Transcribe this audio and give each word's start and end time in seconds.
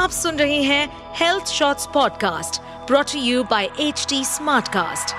आप 0.00 0.10
सुन 0.10 0.36
रहे 0.36 0.62
हैं 0.62 0.86
health 1.16 1.46
shorts 1.46 1.86
podcast 1.94 2.60
brought 2.86 3.10
you 3.16 3.42
by 3.44 3.64
H 3.80 4.04
T 4.10 4.22
Smartcast 4.24 5.14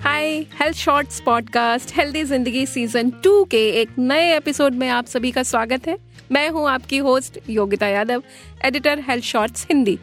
hi 0.00 0.28
health 0.60 0.76
shorts 0.76 1.20
podcast 1.20 1.94
healthy 1.96 2.22
ज़िंदगी 2.24 2.64
सीज़न 2.66 3.10
टू 3.24 3.42
के 3.44 3.60
एक 3.80 3.90
नए 3.98 4.36
एपिसोड 4.36 4.74
में 4.74 4.88
आप 4.88 5.06
सभी 5.06 5.32
का 5.32 5.42
स्वागत 5.42 5.88
है। 5.88 5.98
मैं 6.32 6.48
हूँ 6.48 6.68
आपकी 6.70 6.98
host 6.98 7.38
Yogita 7.50 7.86
Yadav 7.86 8.22
editor 8.64 9.04
health 9.08 9.24
shorts 9.24 9.66
Hindi 9.70 9.98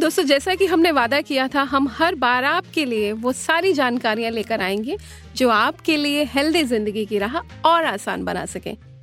दोस्तों, 0.00 0.24
जैसा 0.24 0.54
कि 0.54 0.66
हमने 0.66 0.90
वादा 0.92 1.20
किया 1.20 1.48
था, 1.48 1.62
हम 1.62 1.88
हर 1.98 2.14
बार 2.14 2.44
आपके 2.44 2.84
लिए 2.84 3.12
वो 3.12 3.32
सारी 3.34 3.72
जानकारियाँ 3.72 4.30
लेकर 4.30 4.62
आएँगे, 4.62 4.96
जो 5.36 5.48
आपके 5.50 5.96
लिए 5.96 6.24
हेल्दी 6.24 6.64
ज़िंदगी 6.64 7.06
की 7.06 7.18
राह 7.18 7.38
और 7.68 7.84
आसान 7.84 8.24
बना 8.24 8.46
सके। 8.46 8.93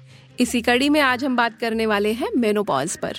इसी 0.41 0.61
कड़ी 0.61 0.87
में 0.89 0.99
आज 1.01 1.23
हम 1.25 1.35
बात 1.35 1.57
करने 1.59 1.86
वाले 1.86 2.11
हैं 2.13 2.29
मेनोपॉज 2.36 2.97
पर। 2.97 3.18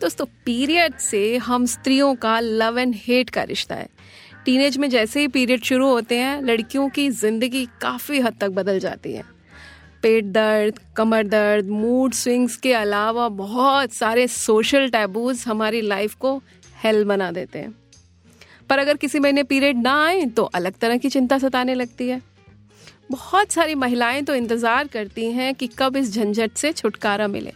दोस्तों 0.00 0.26
पीरियड 0.44 0.98
से 0.98 1.36
हम 1.36 1.66
स्त्रियों 1.66 2.14
का 2.14 2.38
लव 2.40 2.78
एंड 2.78 2.94
हेट 2.96 3.30
का 3.30 3.42
रिश्ता 3.42 3.74
है। 3.74 3.88
टीनेज 4.44 4.76
में 4.78 4.88
जैसे 4.90 5.20
ही 5.20 5.28
पीरियड 5.28 5.62
शुरू 5.64 5.88
होते 5.88 6.18
हैं 6.18 6.42
लड़कियों 6.42 6.88
की 6.88 7.08
ज़िंदगी 7.12 7.64
काफ़ी 7.82 8.20
हद 8.20 8.36
तक 8.40 8.50
बदल 8.50 8.78
जाती 8.78 9.12
है। 9.12 9.22
पेट 10.02 10.24
दर्द 10.24 10.78
कमर 10.96 11.26
दर्द 11.26 11.68
मूड 11.70 12.12
स्विंग्स 12.12 12.56
के 12.56 12.72
अलावा 12.74 13.28
बहुत 13.40 13.92
सारे 13.92 14.26
सोशल 14.28 14.88
टैबूज 14.90 15.44
हमारी 15.46 15.80
लाइफ 15.80 16.14
को 16.14 16.36
हेल 16.84 17.04
बना 17.04 17.30
देते 17.30 17.58
हैं। 17.58 17.74
पर 18.70 18.78
अगर 18.78 18.96
किसी 18.96 19.18
महीने 19.18 19.42
पीरियड 19.42 19.82
ना 19.82 19.94
आए 20.04 20.24
तो 20.26 20.44
अलग 20.54 20.78
तरह 20.78 20.96
की 20.96 21.08
चिंता 21.08 21.38
सताने 21.38 21.74
लगती 21.74 22.08
है। 22.08 22.20
बहुत 23.10 23.52
सारी 23.52 23.74
महिलाएँ 23.74 24.22
तो 24.22 24.34
इंतज़ार 24.34 24.86
करती 24.86 25.30
हैं 25.32 25.54
कि 25.54 25.68
कब 25.78 25.96
इस 25.96 26.12
झंझट 26.14 26.56
से 26.56 26.72
छुटकारा 26.72 27.28
मिले। 27.28 27.52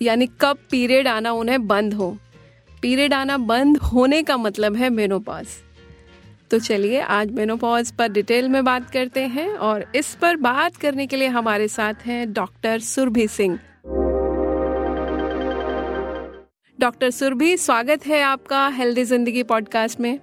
यानी 0.00 0.28
कब 0.40 0.58
पीरियड 0.70 1.08
आना 1.08 1.32
उन्हें 1.32 1.66
बंद 1.66 1.94
हो। 1.94 2.16
पीरियड 2.82 3.14
आना 3.14 3.36
बंद 3.38 3.76
होने 3.82 4.22
का 4.22 4.36
मतलब 4.36 4.76
है 4.76 4.90
मेनोपॉज। 4.90 5.46
तो 6.50 6.58
चलिए, 6.58 7.00
आज 7.00 7.30
मेनोपॉज 7.30 7.90
पर 7.92 8.08
डिटेल 8.08 8.48
में 8.48 8.64
बात 8.64 8.90
करते 8.90 9.20
हैं 9.26 9.48
और 9.48 9.84
इस 9.96 10.14
पर 10.14 10.36
बात 10.38 10.76
करने 10.76 11.06
के 11.06 11.16
लिए 11.16 11.28
हमारे 11.28 11.68
साथ 11.68 12.06
हैं 12.06 12.32
डॉक्टर 12.32 12.78
सुरभि 12.80 13.26
सिंह। 13.28 13.58
डॉक्टर 16.78 17.10
सुरभि, 17.10 17.56
स्वागत 17.56 18.06
है 18.06 18.20
आपका 18.22 18.66
हेल्दी 18.68 19.04
ज़िंदगी 19.04 19.42
पॉडकास्ट 19.42 20.00
में। 20.00 20.18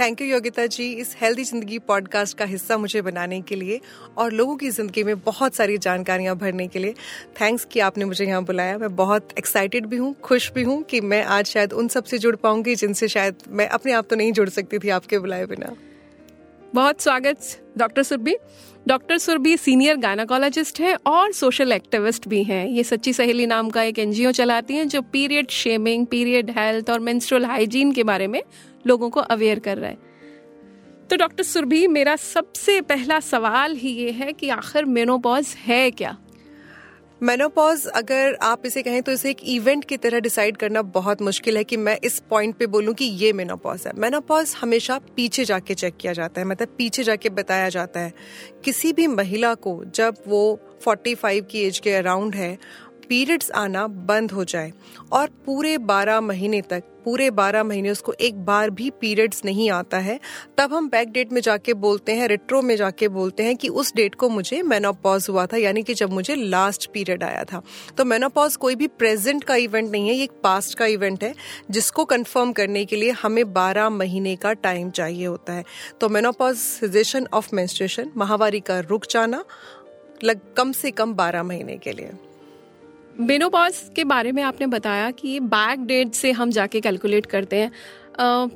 थैंक 0.00 0.20
यू 0.20 0.26
योगिता 0.26 0.66
जी, 0.66 0.90
इस 0.92 1.14
हेल्दी 1.20 1.44
ज़िंदगी 1.44 1.78
पॉडकास्ट 1.78 2.36
का 2.38 2.44
हिस्सा 2.44 2.76
मुझे 2.78 3.02
बनाने 3.02 3.40
के 3.40 3.56
लिए 3.56 3.80
और 4.18 4.32
लोगों 4.32 4.56
की 4.56 4.70
ज़िंदगी 4.70 5.04
में 5.04 5.20
बहुत 5.20 5.54
सारी 5.54 5.78
जानकारियाँ 5.78 6.36
भरने 6.36 6.66
के 6.68 6.78
लिए। 6.78 6.94
थैंक्स 7.40 7.64
कि 7.64 7.80
आपने 7.80 8.04
मुझे 8.04 8.24
यहाँ 8.24 8.44
बुलाया। 8.44 8.78
मैं 8.78 8.94
बहुत 8.96 9.28
एक्साइटेड 9.38 9.86
भी 9.86 9.96
हूँ, 9.96 10.14
खुश 10.22 10.52
भी 10.52 10.62
हूँ 10.62 10.82
कि 10.82 11.00
मैं 11.00 11.22
आज 11.24 11.46
शायद 11.46 11.72
उन 11.72 11.88
सबसे 11.88 12.18
जुड़ 12.18 12.36
पाऊँगी 12.36 12.74
जिनसे 12.74 13.08
शायद 13.08 13.42
मैं 13.48 13.68
अपने 13.68 13.92
आप 13.92 14.06
तो 14.10 14.16
नहीं 14.16 14.32
जुड़ 14.32 14.48
सकती 14.48 14.78
थी 14.78 14.88
आपके 14.88 15.18
बुलाए 15.18 15.46
बिना। 15.46 15.74
बहुत 16.74 17.00
स्वागत, 17.00 17.38
doctor 17.78 18.02
Surabhi. 18.02 18.34
Doctor 18.88 19.18
Surabhi 19.18 19.56
senior 19.56 19.96
gynaecologist 19.96 20.80
हैं 20.80 20.94
और 21.06 21.32
सोशल 21.32 21.72
एक्टिविस्ट 21.72 22.28
भी 22.28 22.42
हैं। 22.44 22.66
ये 22.68 22.84
सच्ची 22.84 23.12
सहेली 23.12 23.46
नाम 23.46 23.70
का 23.70 23.82
एक 23.82 23.98
एनजीओ 23.98 24.30
चलाती 24.30 24.74
हैं 24.74 24.86
जो 24.88 25.00
पीरियड 25.02 25.50
शेमिंग, 25.50 26.06
पीरियड 26.06 26.50
हेल्थ 26.50 26.90
और 26.90 27.00
मेंस्ट्रुअल 27.00 27.44
हाइजीन 27.44 27.92
के 27.92 28.02
बारे 28.02 28.26
में 28.26 28.42
लोगों 28.86 29.10
को 29.10 29.20
अवेयर 29.20 29.58
कर 29.58 29.78
रहा 29.78 29.90
है। 29.90 29.98
तो 31.10 31.16
डॉक्टर 31.16 31.42
सुरभि, 31.42 31.86
मेरा 31.86 32.16
सबसे 32.16 32.80
पहला 32.80 33.20
सवाल 33.20 33.76
ही 33.76 33.90
ये 33.90 34.10
है 34.10 34.32
कि 34.32 34.48
आखिर 34.48 34.84
मेनोपॉज 34.84 35.54
है 35.58 35.90
क्या? 35.90 36.16
मेनोपॉज 37.22 37.86
अगर 37.86 38.36
आप 38.42 38.62
इसे 38.66 38.82
कहें 38.82 39.02
तो 39.02 39.12
इसे 39.12 39.30
एक 39.30 39.36
इवेंट 39.44 39.84
की 39.84 39.96
तरह 39.96 40.20
डिसाइड 40.20 40.56
करना 40.56 40.82
बहुत 40.82 41.22
मुश्किल 41.22 41.56
है 41.56 41.64
कि 41.64 41.76
मैं 41.76 41.98
इस 42.04 42.18
पॉइंट 42.30 42.56
पे 42.56 42.66
बोलूँ 42.66 42.94
कि 42.94 43.04
ये 43.04 43.32
मेनोपॉज 43.32 43.82
है। 43.86 43.92
मेनोपॉज 43.96 44.54
हमेशा 44.60 44.98
पीछे 45.16 45.44
जाके 45.44 45.74
चेक 45.74 45.96
किया 45.96 46.12
जाता 46.12 46.40
है 46.40 46.46
मतलब 46.46 46.68
पीछे 46.78 47.02
जाके 47.02 47.28
बताया 47.28 47.68
जाता 47.68 48.00
है। 48.00 48.12
किसी 48.64 48.92
भी 48.92 49.06
महिला 49.06 49.54
को 49.54 49.84
जब 49.94 50.16
वो 50.28 50.60
45 50.88 51.42
की 51.50 51.60
एज 51.60 51.78
के 51.78 51.92
अराउंड 51.92 52.34
है 52.34 52.58
पीरियड्स 53.10 53.50
आना 53.50 53.86
बंद 53.86 54.30
हो 54.30 54.44
जाए 54.44 54.72
और 55.12 55.30
पूरे 55.46 55.78
12 55.78 56.20
महीने 56.20 56.60
तक, 56.62 56.82
पूरे 57.04 57.30
12 57.30 57.62
महीने 57.62 57.90
उसको 57.90 58.12
एक 58.12 58.44
बार 58.44 58.70
भी 58.70 58.90
पीरियड्स 58.90 59.44
नहीं 59.44 59.70
आता 59.70 59.98
है, 59.98 60.20
तब 60.58 60.74
हम 60.74 60.88
बैक 60.88 61.08
डेट 61.08 61.32
में 61.32 61.40
जाके 61.40 61.74
बोलते 61.74 62.12
हैं 62.12 62.28
रेट्रो 62.28 62.62
में 62.62 62.76
जाके 62.76 63.08
बोलते 63.08 63.42
हैं 63.42 63.56
कि 63.56 63.68
उस 63.68 63.94
डेट 63.94 64.14
को 64.14 64.28
मुझे 64.28 64.62
मेनोपॉज 64.62 65.26
हुआ 65.30 65.46
था, 65.46 65.56
यानी 65.56 65.82
कि 65.82 65.94
जब 65.94 66.10
मुझे 66.10 66.34
लास्ट 66.34 66.90
पीरियड 66.92 67.24
आया 67.24 67.44
था। 67.44 67.62
तो 67.98 68.04
मेनोपॉज 68.04 68.56
कोई 68.56 68.74
भी 68.74 68.86
प्रेजेंट 68.86 69.44
का 69.44 69.54
इवेंट 69.54 69.90
नहीं 69.90 70.08
है, 70.08 70.14
ये 70.14 70.24
एक 70.24 70.40
पास्ट 70.44 70.78
का 70.78 70.86
इवेंट 70.86 71.24
है, 71.24 71.34
जिसको 71.70 72.04
कंफर्म 72.04 72.52
करने 72.52 72.84
के 72.84 72.96
लिए 72.96 73.10
हमें 73.10 73.52
12 73.52 73.90
महीने 73.90 74.36
का 74.36 74.52
टाइम 74.52 74.90
चाहिए 74.90 75.26
होता 75.26 75.52
है। 75.52 75.64
तो 76.00 76.08
मेनोपॉज 76.08 76.56
सिजेशन 76.56 77.28
ऑफ़ 77.32 77.48
मेंस्ट्रुएशन 77.52 78.10
महावारी 78.16 78.60
का 78.60 78.80
रुक 78.80 79.06
जाना, 79.10 79.44
लग, 80.24 80.40
कम 80.56 80.72
से 80.72 80.90
कम 80.90 81.14
12 81.14 81.42
महीने 81.42 81.76
के 81.76 81.92
लिए। 81.92 82.29
मेनोपॉज 83.20 83.82
के 83.96 84.04
बारे 84.04 84.32
में 84.32 84.42
आपने 84.42 84.66
बताया 84.66 85.10
कि 85.10 85.40
बैक 85.40 85.80
डेट 85.80 86.12
से 86.12 86.32
हम 86.32 86.50
जाके 86.50 86.80
कैलकुलेट 86.80 87.26
करते 87.26 87.56
हैं। 87.56 87.68
आ, 88.20 88.46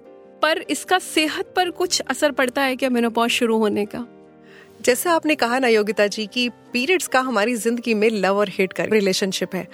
पर 0.43 0.59
इसका 0.59 0.99
सेहत 0.99 1.53
पर 1.57 1.71
कुछ 1.71 2.01
असर 2.01 2.33
पड़ता 2.33 2.63
है 2.63 2.77
क्या 2.77 2.91
मेनोपॉज 2.91 3.31
शुरू 3.31 3.59
होने 3.59 3.85
का? 3.85 4.07
जैसे 4.83 5.11
आपने 5.11 5.35
कहा 5.35 5.59
ना 5.59 5.69
योगिता 5.69 6.07
जी 6.07 6.27
की 6.27 6.51
पीरियड्स 6.75 7.07
का 7.07 7.21
हमारी 7.21 7.55
ज़िंदगी 7.55 7.93
में 7.95 8.09
लव 8.11 8.37
और 8.37 8.49
हेट 8.49 8.73
का 8.73 8.85
रिलेशनशिप 8.85 9.55
है। 9.55 9.67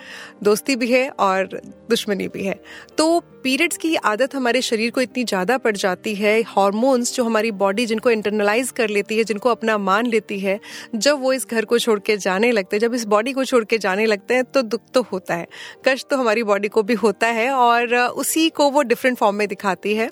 दोस्ती 0.43 0.75
भी 0.77 0.91
है 0.91 1.09
और 1.11 1.61
दुश्मनी 1.91 2.27
भी 2.29 2.45
है। 2.45 2.59
तो 2.99 3.21
पीरियड्स 3.45 3.77
की 3.77 3.95
आदत 3.97 4.35
हमारे 4.35 4.61
शरीर 4.63 4.91
को 4.91 5.01
इतनी 5.01 5.25
ज़्यादा 5.25 5.57
पड़ 5.59 5.75
जाती 5.77 6.15
है। 6.15 6.41
हॉर्मोन्स 6.47 7.15
जो 7.15 7.25
हमारी 7.25 7.51
बॉडी 7.53 7.87
जिनको 7.87 8.11
इंटरनलाइज 8.11 8.71
कर 8.71 8.89
लेती 8.89 9.17
है, 9.19 9.25
जिनको 9.25 9.51
अपना 9.51 9.77
मान 9.81 10.07
लेती 10.07 10.39
है, 10.41 10.59
जब 10.97 11.21
वो 11.21 11.33
इस 11.33 11.47
घर 11.47 11.65
को 11.65 11.79
छोड़ 11.79 11.99
के 12.01 12.17
जाने 12.19 12.51
लगते 12.53 12.77
हैं, 12.77 12.81
जब 12.81 12.95
इस 12.95 13.05
बॉडी 13.07 13.33
को 13.33 13.45
छोड़ 13.45 13.65
के 13.65 13.79
जाने 13.79 14.07
लगते 14.07 14.35
हैं 14.35 14.45
तो 14.45 14.63
दुख 14.65 14.81
तो 14.95 15.03
होता 15.03 15.35
है। 15.35 15.47
कष्ट 15.89 16.09
तो 16.11 16.17
हमारी 16.17 16.43
बॉडी 16.43 16.69
को 16.69 16.83
भी 16.83 16.95
होता 16.97 17.27
है 17.29 17.51
और 17.53 17.95
उसी 17.97 18.49
को 18.51 18.69
वो 18.71 18.83
डिफरेंट 18.83 19.17
फॉर्म 19.19 19.37
में 19.37 19.47
दिखाती 19.49 19.95
है। 19.95 20.11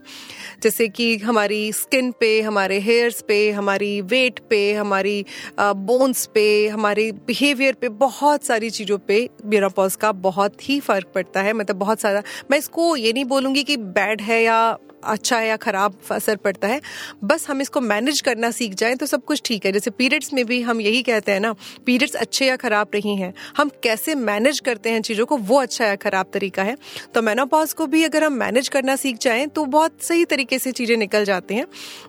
जैसे 0.62 0.88
कि 0.88 1.16
हमारी 1.18 1.60
स्किन 1.74 2.10
पे, 2.20 2.40
हमारे 2.40 2.78
हेयर्स 2.80 3.20
पे, 3.28 3.50
हमारी 3.50 4.00
वेट 4.06 4.40
पे, 4.50 4.72
हमारी 4.74 5.24
बोन्स 5.60 6.26
पे 6.34 6.46
हमारे 6.78 7.10
बिहेवियर 7.26 7.74
पे 7.74 7.88
बहुत 7.98 8.44
सारी 8.44 8.68
चीज़ों 8.70 8.98
पे 8.98 9.16
मेरापॉज 9.44 9.94
का 9.96 10.10
बहुत 10.12 10.68
ही 10.68 10.78
फ़र्क 10.80 11.06
पड़ता 11.14 11.40
है। 11.42 11.52
मतलब 11.52 11.76
बहुत 11.76 12.00
सारा, 12.00 12.22
मैं 12.50 12.58
इसको 12.58 12.94
ये 12.96 13.12
नहीं 13.12 13.24
बोलूँगी 13.24 13.62
कि 13.62 13.76
बैड 13.76 14.20
है 14.20 14.42
या 14.42 14.58
अच्छा 15.04 15.38
है 15.38 15.48
या 15.48 15.56
खराब 15.58 15.94
असर 16.12 16.36
पड़ता 16.36 16.68
है, 16.68 16.80
बस 17.24 17.48
हम 17.48 17.60
इसको 17.60 17.80
मैनेज 17.80 18.20
करना 18.20 18.50
सीख 18.50 18.74
जाएँ 18.74 18.94
तो 18.96 19.06
सब 19.06 19.24
कुछ 19.24 19.42
ठीक 19.44 19.66
है। 19.66 19.72
जैसे 19.72 19.90
पीरियड्स 19.90 20.32
में 20.32 20.44
भी 20.46 20.60
हम 20.62 20.80
यही 20.80 21.02
कहते 21.02 21.32
हैं 21.32 21.40
ना 21.40 21.52
पीरियड्स 21.86 22.14
अच्छे 22.16 22.46
या 22.46 22.56
खराब 22.56 22.90
नहीं 22.94 23.16
हैं। 23.16 23.32
हम 23.56 23.70
कैसे 23.82 24.14
मैनेज 24.14 24.60
करते 24.60 24.90
हैं 24.90 25.02
चीज़ों 25.02 25.26
को, 25.26 25.36
वो 25.36 25.60
अच्छा 25.60 25.86
या 25.86 25.96
खराब 25.96 26.30
तरीका 26.32 26.62
है। 26.62 26.76
तो 27.14 27.22
मेनोपॉज 27.22 27.72
को 27.72 27.86
भी 27.86 28.02
अगर 28.04 28.24
हम 28.24 28.32
मैनेज 28.34 28.68
करना 28.68 28.96
सीख 28.96 29.18
जाएँ 29.18 29.46
तो 29.48 29.64
बहुत 29.68 30.02
सही 30.02 30.24
तरीके 30.24 30.58
से 30.58 30.72
चीज़ें 30.72 30.96
निकल 30.96 31.24
जाती 31.24 31.54
हैं। 31.54 31.66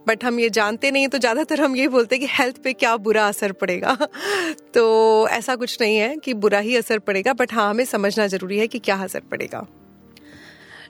बट 0.07 0.23
हम 0.25 0.39
ये 0.39 0.49
जानते 0.51 0.91
नहीं 0.91 1.07
तो 1.07 1.17
ज़्यादातर 1.17 1.61
हम 1.61 1.75
ये 1.75 1.87
बोलते 1.87 2.15
हैं 2.15 2.27
कि 2.27 2.33
हेल्थ 2.33 2.61
पे 2.63 2.73
क्या 2.75 2.95
बुरा 2.99 3.27
असर 3.27 3.51
पड़ेगा। 3.53 3.97
तो 4.73 5.27
ऐसा 5.29 5.55
कुछ 5.55 5.77
नहीं 5.81 5.97
है 5.97 6.15
कि 6.17 6.33
बुरा 6.35 6.59
ही 6.59 6.75
असर 6.75 6.99
पड़ेगा 6.99 7.33
बट 7.33 7.53
हाँ 7.53 7.69
हमें 7.69 7.85
समझना 7.85 8.27
ज़रूरी 8.27 8.59
है 8.59 8.67
कि 8.67 8.79
क्या 8.79 8.95
असर 8.95 9.21
पड़ेगा। 9.31 9.65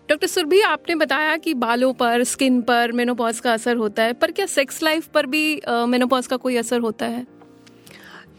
डॉक्टर 0.09 0.27
सुरभि, 0.27 0.59
आपने 0.61 0.93
बताया 0.95 1.35
कि 1.37 1.53
बालों 1.53 1.93
पर, 1.93 2.23
स्किन 2.23 2.61
पर 2.61 2.91
मेनोपॉज 2.91 3.39
का 3.39 3.51
असर 3.53 3.75
होता 3.75 4.03
है, 4.03 4.13
पर 4.13 4.31
क्या 4.31 4.45
सेक्स 4.45 4.81
लाइफ 4.83 5.07
पर 5.07 5.25
भी 5.25 5.61
मेनोपॉज 5.67 6.27
का 6.27 6.38
कोई 6.38 6.56
असर 6.57 6.79
होता 6.79 7.06
है? 7.06 7.25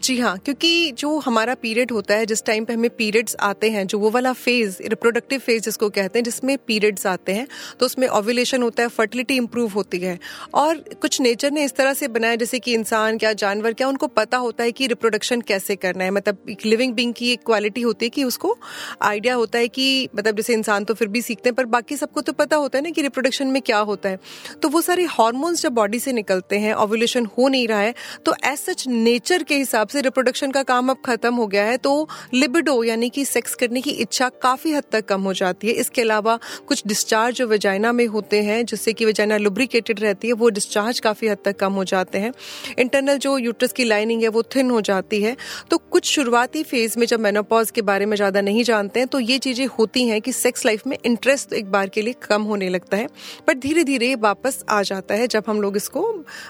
जी 0.03 0.17
हाँ 0.19 0.37
क्योंकि 0.37 0.91
जो 0.91 1.17
हमारा 1.19 1.53
पीरियड 1.55 1.91
होता 1.91 2.13
है, 2.13 2.25
जिस 2.25 2.43
टाइम 2.45 2.65
पे 2.65 2.73
हमें 2.73 2.89
पीरियड्स 2.89 3.35
आते 3.39 3.69
हैं, 3.69 3.85
जो 3.87 3.97
वो 3.99 4.09
वाला 4.11 4.31
फ़ेज़ 4.33 4.77
रिप्रोडक्टिव 4.83 5.39
फ़ेज़ 5.39 5.63
जिसको 5.63 5.89
कहते 5.89 6.19
हैं, 6.19 6.23
जिसमें 6.23 6.57
पीरियड्स 6.57 7.05
आते 7.07 7.31
हैं 7.31 7.47
तो 7.79 7.85
उसमें 7.85 8.07
ओव्यूलेशन 8.09 8.61
होता 8.61 8.83
है 8.83 8.89
फर्टिलिटी 8.89 9.35
इंप्रूव 9.37 9.71
होती 9.71 9.99
है। 9.99 10.17
और 10.53 10.77
कुछ 11.01 11.19
नेचर 11.21 11.51
ने 11.51 11.63
इस 11.63 11.75
तरह 11.75 11.93
से 11.93 12.07
बनाया, 12.07 12.35
जैसे 12.35 12.59
कि 12.59 12.73
इंसान, 12.73 13.17
क्या 13.17 13.33
जानवर, 13.33 13.73
क्या 13.73 13.87
उनको 13.87 14.07
पता 14.09 14.37
होता 14.37 14.63
है 14.63 14.71
कि 14.71 14.87
रिप्रोडक्शन 14.87 15.41
कैसे 15.41 15.75
करना 15.75 16.03
है? 16.03 16.11
मतलब 16.11 16.49
एक 16.49 16.65
लिविंग 16.65 16.93
बींग 16.93 17.13
की 17.13 17.31
एक 17.33 17.43
क्वालिटी 17.45 17.81
होती 17.81 18.05
है 18.05 18.09
कि 18.09 18.23
उसको 18.23 18.57
आइडिया 19.01 19.35
होता 19.35 19.59
है 19.59 19.67
कि 19.67 20.09
मतलब 20.15 20.37
जैसे 20.37 20.53
इंसान 20.53 20.83
तो 20.83 20.93
फिर 20.93 21.07
भी 21.07 21.21
सीखते 21.21 21.49
हैं, 21.49 21.55
पर 21.55 21.65
बाकी 21.67 21.97
सबको 21.97 22.21
तो 22.21 22.33
पता 22.33 22.55
होता 22.55 22.77
है 22.77 22.83
ना 22.83 22.89
कि 22.89 23.01
रिप्रोडक्शन 23.01 23.47
में 23.47 23.61
क्या 23.61 23.79
होता 23.81 24.09
है। 24.09 24.19
तो 24.61 24.69
वो 24.69 24.81
सारे 24.81 25.03
हॉर्मोन्स 25.11 25.61
जब 25.61 25.73
बॉडी 25.73 25.99
से 25.99 26.13
निकलते 26.13 26.59
हैं 26.59 26.73
ओव्यूलेशन 26.75 27.25
हो 27.37 27.47
नहीं 27.47 27.67
रहा 27.67 27.79
है 27.79 27.93
तो 28.25 28.35
एज 28.43 28.57
सच 28.59 28.87
नेचर 28.87 29.43
के 29.43 29.55
हिसाब 29.55 29.87
से 29.91 30.01
रिप्रोडक्शन 30.01 30.51
का 30.51 30.63
काम 30.63 30.89
अब 30.89 30.97
खत्म 31.05 31.33
हो 31.35 31.47
गया 31.47 31.63
है 31.63 31.77
तो 31.79 32.07
लिबिडो 32.33 32.83
यानी 32.83 33.09
कि 33.09 33.25
सेक्स 33.25 33.55
करने 33.55 33.81
की 33.81 33.91
इच्छा 34.01 34.29
काफ़ी 34.41 34.71
हद 34.73 34.83
तक 34.91 35.05
कम 35.07 35.21
हो 35.21 35.33
जाती 35.33 35.67
है। 35.67 35.73
इसके 35.75 36.01
अलावा 36.01 36.37
कुछ 36.67 36.83
डिस्चार्ज 36.87 37.35
जो 37.35 37.47
वेजाइना 37.47 37.91
में 37.91 38.05
होते 38.07 38.41
हैं, 38.43 38.65
जिससे 38.65 38.93
कि 38.93 39.05
वेजाइना 39.05 39.37
लुब्रिकेटेड 39.37 39.99
रहती 39.99 40.27
है, 40.27 40.33
वो 40.33 40.49
डिस्चार्ज 40.51 40.99
काफ़ी 40.99 41.27
हद 41.27 41.37
तक 41.45 41.59
कम 41.59 41.73
हो 41.73 41.83
जाते 41.85 42.19
हैं। 42.19 42.31
इंटरनल 42.79 43.17
जो 43.17 43.37
यूट्रस 43.39 43.73
की 43.73 43.83
लाइनिंग 43.83 44.21
है, 44.21 44.27
वो 44.29 44.43
थिन 44.55 44.69
हो 44.71 44.81
जाती 44.83 45.21
है। 45.21 45.35
तो 45.71 45.77
कुछ 45.77 46.05
शुरुआती 46.05 46.63
फ़ेज़ 46.63 46.97
में 46.99 47.05
जब 47.07 47.19
मेनोपॉज 47.19 47.71
के 47.71 47.81
बारे 47.83 48.05
में 48.05 48.15
ज़्यादा 48.15 48.41
नहीं 48.41 48.63
जानते 48.63 48.99
हैं 48.99 49.07
तो 49.09 49.19
ये 49.21 49.37
चीज़ें 49.39 49.65
होती 49.69 50.07
हैं 50.07 50.21
कि 50.21 50.31
सेक्स 50.33 50.65
लाइफ 50.65 50.87
में 50.87 50.97
इंटरेस्ट 50.97 51.53
एक 51.53 51.71
बार 51.71 51.89
के 51.89 52.01
लिए 52.01 52.15
कम 52.23 52.41
होने 52.43 52.69
लगता 52.69 52.97
है। 52.97 53.07
बट 53.47 53.59
धीरे 53.59 53.83
धीरे 53.83 54.13
वापस 54.17 54.63
आ 54.69 54.81
जाता 54.83 55.15
है, 55.15 55.27
जब 55.27 55.43
हम 55.47 55.61
लोग 55.61 55.77
इसको, 55.77 56.03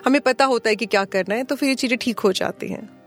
हमें 0.05 0.21
पता 0.21 0.45
होता 0.45 0.69
है 0.69 0.75
कि 0.75 0.85
क्या 0.87 1.05
करना 1.07 1.35
है 1.35 1.43
तो 1.43 1.55
फिर 1.55 1.69
ये 1.69 1.75
चीज़ें 1.75 1.97
ठीक 1.99 2.19
हो 2.19 2.31
जाती 2.33 2.67
हैं। 2.67 3.00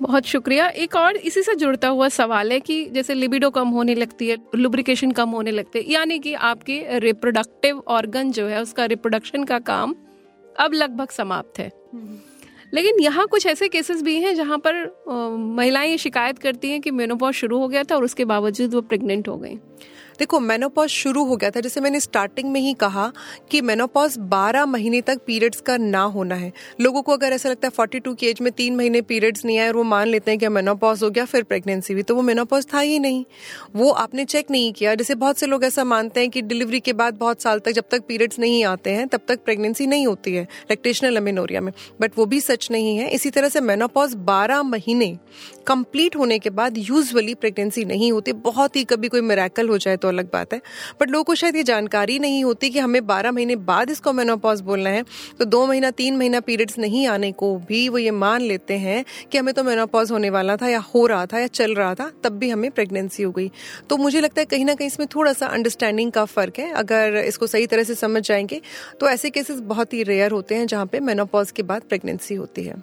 बहुत 0.00 0.26
शुक्रिया। 0.26 0.66
एक 0.66 0.94
और 0.96 1.16
इसी 1.18 1.42
से 1.42 1.54
जुड़ता 1.54 1.88
हुआ 1.88 2.08
सवाल 2.08 2.52
है 2.52 2.58
कि 2.60 2.84
जैसे 2.86 3.14
लिबिडो 3.14 3.50
कम 3.50 3.68
होने 3.68 3.94
लगती 3.94 4.28
है 4.28 4.36
लुब्रिकेशन 4.54 5.10
कम 5.10 5.30
होने 5.30 5.50
लगते 5.50 5.78
हैं, 5.78 5.86
यानी 5.88 6.18
कि 6.18 6.34
आपके 6.34 6.98
रिप्रोडक्टिव 6.98 7.82
ऑर्गन 7.88 8.30
जो 8.32 8.46
है, 8.46 8.62
उसका 8.62 8.84
रिप्रोडक्शन 8.84 9.44
का 9.44 9.58
काम 9.58 9.94
अब 10.56 10.72
लगभग 10.74 11.10
समाप्त 11.10 11.58
है। 11.58 11.70
लेकिन 12.72 13.00
यहाँ 13.00 13.26
कुछ 13.26 13.46
ऐसे 13.46 13.68
केसेस 13.68 14.02
भी 14.02 14.16
हैं 14.16 14.34
जहाँ 14.34 14.58
पर 14.58 15.36
महिलाएँ 15.56 15.96
शिकायत 15.96 16.38
करती 16.38 16.70
हैं 16.70 16.80
कि 16.80 16.90
मेनोपॉज 16.90 17.34
शुरू 17.34 17.58
हो 17.58 17.68
गया 17.68 17.82
था 17.82 17.96
और 17.96 18.04
उसके 18.04 18.24
बावजूद 18.24 18.74
वो 18.74 18.80
प्रेग्नेंट 18.80 19.28
हो 19.28 19.36
गई। 19.36 19.58
देखो 20.18 20.40
मेनोपॉज 20.40 20.88
शुरू 20.88 21.24
हो 21.24 21.36
गया 21.36 21.50
था, 21.50 21.60
जैसे 21.60 21.80
मैंने 21.80 22.00
स्टार्टिंग 22.00 22.50
में 22.52 22.60
ही 22.60 22.72
कहा 22.74 23.10
कि 23.50 23.60
मेनोपॉज 23.60 24.16
12 24.28 24.66
महीने 24.66 25.00
तक 25.00 25.20
पीरियड्स 25.26 25.60
का 25.60 25.76
ना 25.76 26.02
होना 26.08 26.34
है। 26.34 26.52
लोगों 26.80 27.02
को 27.02 27.12
अगर 27.12 27.32
ऐसा 27.32 27.48
लगता 27.48 27.68
है 27.68 27.72
42 27.72 28.14
की 28.14 28.26
एज 28.26 28.40
में 28.40 28.50
तीन 28.52 28.76
महीने 28.76 29.02
पीरियड्स 29.02 29.44
नहीं 29.44 29.58
आए 29.58 29.68
और 29.68 29.76
वो 29.76 29.82
मान 29.82 30.08
लेते 30.08 30.30
हैं 30.30 30.40
कि 30.40 30.48
मेनोपॉज 30.48 31.02
हो 31.02 31.10
गया, 31.10 31.24
फिर 31.24 31.42
प्रेगनेंसी 31.42 31.92
हुई 31.92 32.02
तो 32.02 32.14
वो 32.14 32.22
मेनोपॉज 32.22 32.66
था 32.74 32.80
ही 32.80 32.98
नहीं। 32.98 33.24
वो 33.76 33.90
आपने 33.90 34.24
चेक 34.24 34.50
नहीं 34.50 34.72
किया। 34.72 34.94
जैसे 34.94 35.14
बहुत 35.14 35.38
से 35.38 35.46
लोग 35.46 35.64
ऐसा 35.64 35.84
मानते 35.84 36.20
हैं 36.20 36.30
कि 36.30 36.42
डिलीवरी 36.42 36.80
के 36.80 36.92
बाद 36.92 37.14
बहुत 37.14 37.42
साल 37.42 37.58
तक 37.58 37.72
जब 37.72 37.84
तक 37.90 38.02
पीरियड्स 38.08 38.38
नहीं 38.38 38.64
आते 38.64 38.90
हैं, 38.90 39.06
तब 39.08 39.20
तक 39.28 39.44
प्रेगनेंसी 39.44 39.86
नहीं 39.86 40.06
होती 40.06 40.34
है 40.34 40.42
लेक्टेशनल 40.70 41.16
अमिनोरिया 41.16 41.60
में। 41.60 41.72
बट 42.00 42.18
वो 42.18 42.26
भी 42.26 42.40
सच 42.40 42.70
नहीं 42.70 42.96
है। 42.96 43.08
इसी 43.10 43.30
तरह 43.30 43.48
से 43.48 43.60
मेनोपॉज 43.60 44.14
बारह 44.26 44.62
महीने 44.64 45.16
कंप्लीट 45.66 46.16
होने 46.16 46.38
के 46.38 46.50
बाद 46.50 46.78
यूजली 46.78 47.34
प्रेगनेंसी 47.34 47.84
नहीं 47.84 48.12
होती। 48.12 48.32
बहुत 48.32 48.76
ही 48.76 48.84
कभी 48.84 49.08
कोई 49.08 49.20
मेरेकल 49.22 49.68
हो 49.68 49.78
जाए 49.78 49.96
तो 49.96 50.07
अलग 50.08 50.30
बात 50.32 50.52
है। 50.52 50.60
बट 51.00 51.10
लोगों 51.10 51.24
को 51.24 51.34
शायद 51.34 51.56
ये 51.56 51.62
जानकारी 51.64 52.18
नहीं 52.18 52.42
होती 52.44 52.70
कि 52.70 52.78
हमें 52.78 53.06
बारह 53.06 53.32
महीने 53.32 53.56
बाद 53.64 53.90
इसको 53.90 54.12
मेनोपॉज 54.12 54.60
बोलना 54.60 54.90
है। 54.90 55.02
तो 55.38 55.44
दो 55.44 55.66
महीना, 55.66 55.90
तीन 55.90 56.16
महीना 56.16 56.40
पीरियड्स 56.40 56.78
नहीं 56.78 57.06
आने 57.06 57.30
को 57.32 57.54
भी 57.58 57.88
वो 57.88 57.98
ये 57.98 58.10
मान 58.12 58.42
लेते 58.42 58.76
हैं 58.76 59.04
कि 59.32 59.38
हमें 59.38 59.52
तो 59.54 59.64
मेनोपॉज 59.64 60.10
होने 60.10 60.30
वाला 60.30 60.56
था 60.56 60.68
या 60.68 60.78
हो 60.86 61.06
रहा 61.06 61.26
था 61.26 61.38
या 61.38 61.46
चल 61.48 61.74
रहा 61.74 61.94
था, 61.94 62.10
तब 62.24 62.38
भी 62.38 62.50
हमें 62.50 62.70
प्रेगनेंसी 62.70 63.22
हो 63.22 63.32
गई। 63.32 63.50
तो 63.90 63.96
मुझे 63.96 64.20
लगता 64.20 64.40
है 64.40 64.44
कहीं 64.46 64.64
ना 64.64 64.74
कहीं 64.74 64.88
इसमें 64.88 65.06
थोड़ा 65.14 65.32
सा 65.32 65.46
अंडरस्टैंडिंग 65.48 66.12
का 66.12 66.24
फ़र्क 66.26 66.58
है। 66.58 66.70
अगर 66.74 67.16
इसको 67.18 67.46
सही 67.46 67.66
तरह 67.66 67.82
से 67.82 67.94
समझ 67.94 68.22
जाएँगे 68.22 68.60
तो 69.00 69.08
ऐसे 69.08 69.30
केसेस 69.30 69.60
बहुत 69.62 69.92
ही 69.94 70.02
रेयर 70.02 70.30
होते 70.30 70.54
हैं 70.54 70.66
जहाँ 70.66 70.86
पे 70.86 71.00
मेनोपॉज 71.00 71.50
के 71.50 71.62
बाद 71.62 71.82
प्रेगनेंसी 71.82 72.34
होती 72.34 72.62
है। 72.62 72.74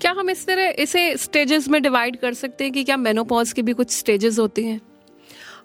क्या 0.00 0.10
हम 0.12 0.30
इस 0.30 0.46
तरह, 0.46 0.68
इसे 0.78 1.16
स्टेजेस 1.16 1.68
में 1.68 1.80
डिवाइड 1.82 2.16
कर 2.16 2.34
सकते 2.34 2.64
हैं 2.64 2.72
कि 2.72 2.84
क्या 2.84 2.96
मेनोपॉज 2.96 3.52
की 3.52 3.62
भी 3.62 3.72
कुछ 3.72 3.90
स्टेजेस 3.90 4.38
होती 4.38 4.64
हैं? 4.64 4.80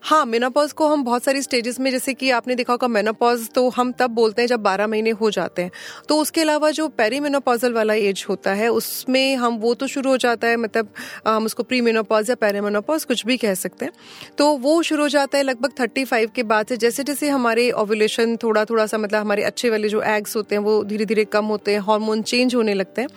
हाँ 0.06 0.26
मेनापॉज 0.26 0.72
को 0.72 0.88
हम 0.88 1.04
बहुत 1.04 1.24
सारी 1.24 1.42
स्टेजेस 1.42 1.80
में, 1.80 1.90
जैसे 1.92 2.14
कि 2.14 2.30
आपने 2.30 2.56
देखा 2.56 2.74
होगा 2.74 2.88
मेनापॉज 2.88 3.50
तो 3.50 3.70
हम 3.70 3.92
तब 3.92 4.10
बोलते 4.10 4.42
हैं 4.42 4.48
जब 4.48 4.60
12 4.60 4.88
महीने 4.88 5.10
हो 5.12 5.30
जाते 5.32 5.62
हैं। 5.62 5.72
तो 6.10 6.18
उसके 6.18 6.42
अलावा 6.42 6.70
जो 6.72 6.88
पेरीमेनोपॉजल 6.88 7.74
वाला 7.74 7.94
एज 7.94 8.26
होता 8.30 8.54
है, 8.54 8.68
उसमें 8.70 9.36
हम, 9.36 9.56
वो 9.58 9.74
तो 9.74 9.88
शुरू 9.88 10.10
हो 10.10 10.18
जाता 10.18 10.48
है 10.48 10.58
मतलब 10.58 10.94
हम 11.28 11.46
उसको 11.46 11.64
प्री 11.64 11.80
मेनोपॉज 11.82 12.30
या 12.30 12.36
पेरीमेनोपॉज 12.36 13.04
कुछ 13.04 13.26
भी 13.26 13.38
कह 13.38 13.54
सकते 13.54 13.86
हैं। 13.86 13.92
तो 14.38 14.52
वो 14.58 14.82
शुरू 14.82 15.04
हो 15.04 15.10
जाता 15.10 15.38
है 15.38 15.44
लगभग 15.44 15.72
थर्टी 15.80 16.04
फाइव 16.06 16.32
के 16.36 16.44
बाद 16.44 16.68
से, 16.68 16.78
जैसे 16.78 17.04
जैसे 17.04 17.30
हमारे 17.30 17.70
ओवुलेशन 17.72 18.38
थोड़ा 18.38 18.66
थोड़ा 18.66 18.86
सा 18.86 18.98
मतलब 18.98 19.22
हमारे 19.22 19.44
अच्छे 19.44 19.70
वाले 19.70 19.90
जो 19.90 20.02
एग्स 20.02 20.36
होते 20.36 20.56
हैं, 20.56 20.62
वो 20.62 20.84
धीरे 20.84 21.06
धीरे 21.06 21.26
कम 21.26 21.46
होते 21.46 21.72
हैं 21.72 21.80
हार्मोन 21.80 22.22
चेंज 22.22 22.56
होने 22.56 22.74
लगते 22.74 23.02
हैं। 23.02 23.10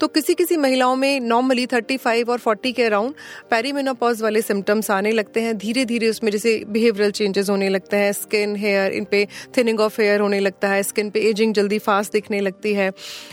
तो 0.00 0.08
किसी 0.08 0.34
किसी 0.34 0.56
महिलाओं 0.56 0.96
में 0.96 1.20
नॉर्मली 1.20 1.66
थर्टी 1.66 2.22
और 2.22 2.38
फोर्टी 2.38 2.72
के 2.72 2.84
अराउंड 2.84 3.14
पेरीमेनोपॉज 3.50 4.22
वाले 4.22 4.42
सिम्टम्स 4.42 4.90
आने 4.90 5.12
लगते 5.12 5.40
हैं 5.40 5.58
धीरे 5.58 5.84
धीरे 5.84 6.08
उसमें 6.08 6.32
जैसे 6.34 6.52
बिहेवियरल 6.68 7.10
चेंजेस 7.10 7.50
होने 7.50 7.68
लगते 7.68 7.96
हैं 7.96 8.12
स्किन 8.12 8.56
हेयर 8.56 8.92
इन 8.92 9.04
पे 9.04 9.26
थिनिंग 9.56 9.80
ऑफ़ 9.80 10.00
हेयर 10.00 10.20
होने 10.20 10.40
लगता 10.40 10.68
है 10.68 10.82
स्किन 10.82 11.10
पे 11.10 11.20
एजिंग 11.20 11.54
जल्दी 11.54 11.78
फास्ट 11.78 12.12
दिखने 12.12 12.40
लगती 12.40 12.72
है। 12.74 12.90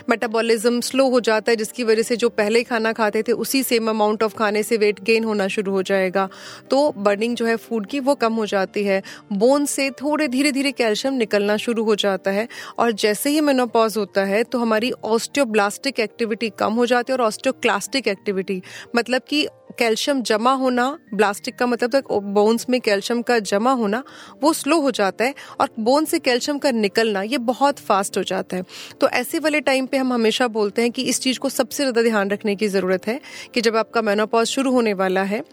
मेटाबॉलिज्म 0.09 0.81
स्लो 0.81 1.07
हो 1.09 1.19
जाता 1.19 1.51
है, 1.51 1.55
जिसकी 1.55 1.83
वजह 1.83 2.01
से 2.01 2.15
जो 2.15 2.29
पहले 2.31 2.63
खाना 2.63 2.91
खाते 2.93 3.23
थे, 3.23 3.31
उसी 3.31 3.63
सेम 3.63 3.89
अमाउंट 3.89 4.23
ऑफ़ 4.23 4.35
खाने 4.35 4.63
से 4.63 4.77
वेट 4.77 4.99
गेन 5.03 5.23
होना 5.23 5.47
शुरू 5.47 5.71
हो 5.71 5.81
जाएगा। 5.83 6.27
तो 6.71 6.91
बर्निंग 6.97 7.35
जो 7.35 7.45
है 7.45 7.55
फ़ूड 7.55 7.85
की, 7.85 7.99
वो 7.99 8.15
कम 8.15 8.33
हो 8.33 8.45
जाती 8.45 8.83
है। 8.83 9.01
बोन 9.33 9.65
से 9.65 9.89
थोड़े 9.91 10.27
धीरे 10.27 10.51
धीरे 10.51 10.71
कैल्शियम 10.71 11.13
निकलना 11.13 11.57
शुरू 11.57 11.83
हो 11.83 11.95
जाता 11.95 12.31
है। 12.31 12.47
और 12.79 12.91
जैसे 12.91 13.29
ही 13.29 13.41
मेनोपॉज 13.41 13.97
होता 13.97 14.23
है 14.25 14.43
तो 14.43 14.59
हमारी 14.59 14.91
ऑस्टियोब्लास्टिक 14.91 15.99
एक्टिविटी 15.99 16.49
कम 16.59 16.73
हो 16.73 16.85
जाती 16.85 17.11
है 17.11 17.17
और 17.17 17.25
ऑस्टियोक्लास्टिक 17.25 18.07
एक्टिविटी 18.07 18.61
मतलब 18.95 19.21
कि 19.29 19.45
कैल्शियम 19.71 20.21
जमा 20.21 20.51
होना, 20.53 20.85
ब्लास्टिक 21.13 21.55
का 21.55 21.65
मतलब 21.65 21.91
तक 21.91 22.11
बोन्स 22.33 22.69
में 22.69 22.79
कैल्शियम 22.81 23.21
का 23.21 23.37
जमा 23.41 23.71
होना, 23.73 24.03
वो 24.43 24.53
स्लो 24.53 24.79
हो 24.81 24.91
जाता 24.91 25.25
है 25.25 25.33
और 25.59 25.69
बोन 25.79 26.05
से 26.05 26.19
कैल्शियम 26.19 26.57
का 26.57 26.71
निकलना, 26.71 27.21
ये 27.23 27.37
बहुत 27.39 27.79
फास्ट 27.79 28.17
हो 28.17 28.23
जाता 28.23 28.57
है। 28.57 28.63
तो 29.01 29.09
ऐसे 29.09 29.39
वाले 29.39 29.61
टाइम 29.61 29.85
पे 29.85 29.97
हम 29.97 30.13
हमेशा 30.13 30.47
बोलते 30.49 30.81
हैं 30.81 30.91
कि 30.91 31.03
इस 31.03 31.19
चीज़ 31.21 31.39
को 31.39 31.49
सबसे 31.51 31.83
ज़्यादा 31.83 32.01
ध्यान 32.01 32.31
रखने 32.31 32.55
की 32.55 32.67
ज़रूरत 32.67 33.07
है 33.07 33.19
कि 33.53 33.61
जब 33.61 33.75
आपका 33.75 34.01
मेनोपॉज 34.01 34.47
शुरू 34.47 34.71
होने 34.71 34.93
वाला 34.95 35.23
है 35.23 35.43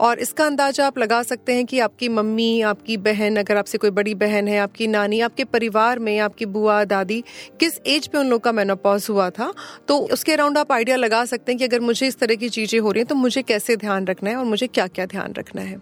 और 0.00 0.18
इसका 0.18 0.44
अंदाज़ा 0.46 0.86
आप 0.86 0.98
लगा 0.98 1.22
सकते 1.22 1.54
हैं 1.54 1.64
कि 1.66 1.78
आपकी 1.78 2.08
मम्मी, 2.08 2.60
आपकी 2.62 2.96
बहन, 2.98 3.36
अगर 3.36 3.56
आपसे 3.56 3.78
कोई 3.78 3.90
बड़ी 3.90 4.14
बहन 4.14 4.48
है, 4.48 4.58
आपकी 4.58 4.86
नानी, 4.86 5.20
आपके 5.20 5.44
परिवार 5.46 5.98
में 5.98 6.18
आपकी 6.18 6.46
बुआ, 6.46 6.82
दादी, 6.84 7.22
किस 7.60 7.78
एज 7.86 8.06
पे 8.06 8.18
उन 8.18 8.26
लोग 8.26 8.40
का 8.40 8.52
मेनोपॉज 8.52 9.06
हुआ 9.10 9.28
था? 9.30 9.52
तो 9.88 9.98
उसके 10.08 10.32
अराउंड 10.32 10.58
आप 10.58 10.72
आइडिया 10.72 10.96
लगा 10.96 11.24
सकते 11.24 11.52
हैं 11.52 11.58
कि 11.58 11.64
अगर 11.64 11.80
मुझे 11.80 12.06
इस 12.06 12.18
तरह 12.18 12.34
की 12.34 12.48
चीज़ें 12.48 12.78
हो 12.80 12.90
रही 12.90 13.00
हैं 13.00 13.08
तो 13.08 13.14
मुझे 13.14 13.42
कैसे 13.42 13.76
ध्यान 13.76 14.06
रखना 14.06 14.30
है 14.30 14.36
और 14.36 14.44
मुझे 14.44 14.66
क्या 14.66 14.86
क्या 14.86 15.06
ध्यान 15.06 15.34
रखना 15.38 15.62
है? 15.62 15.80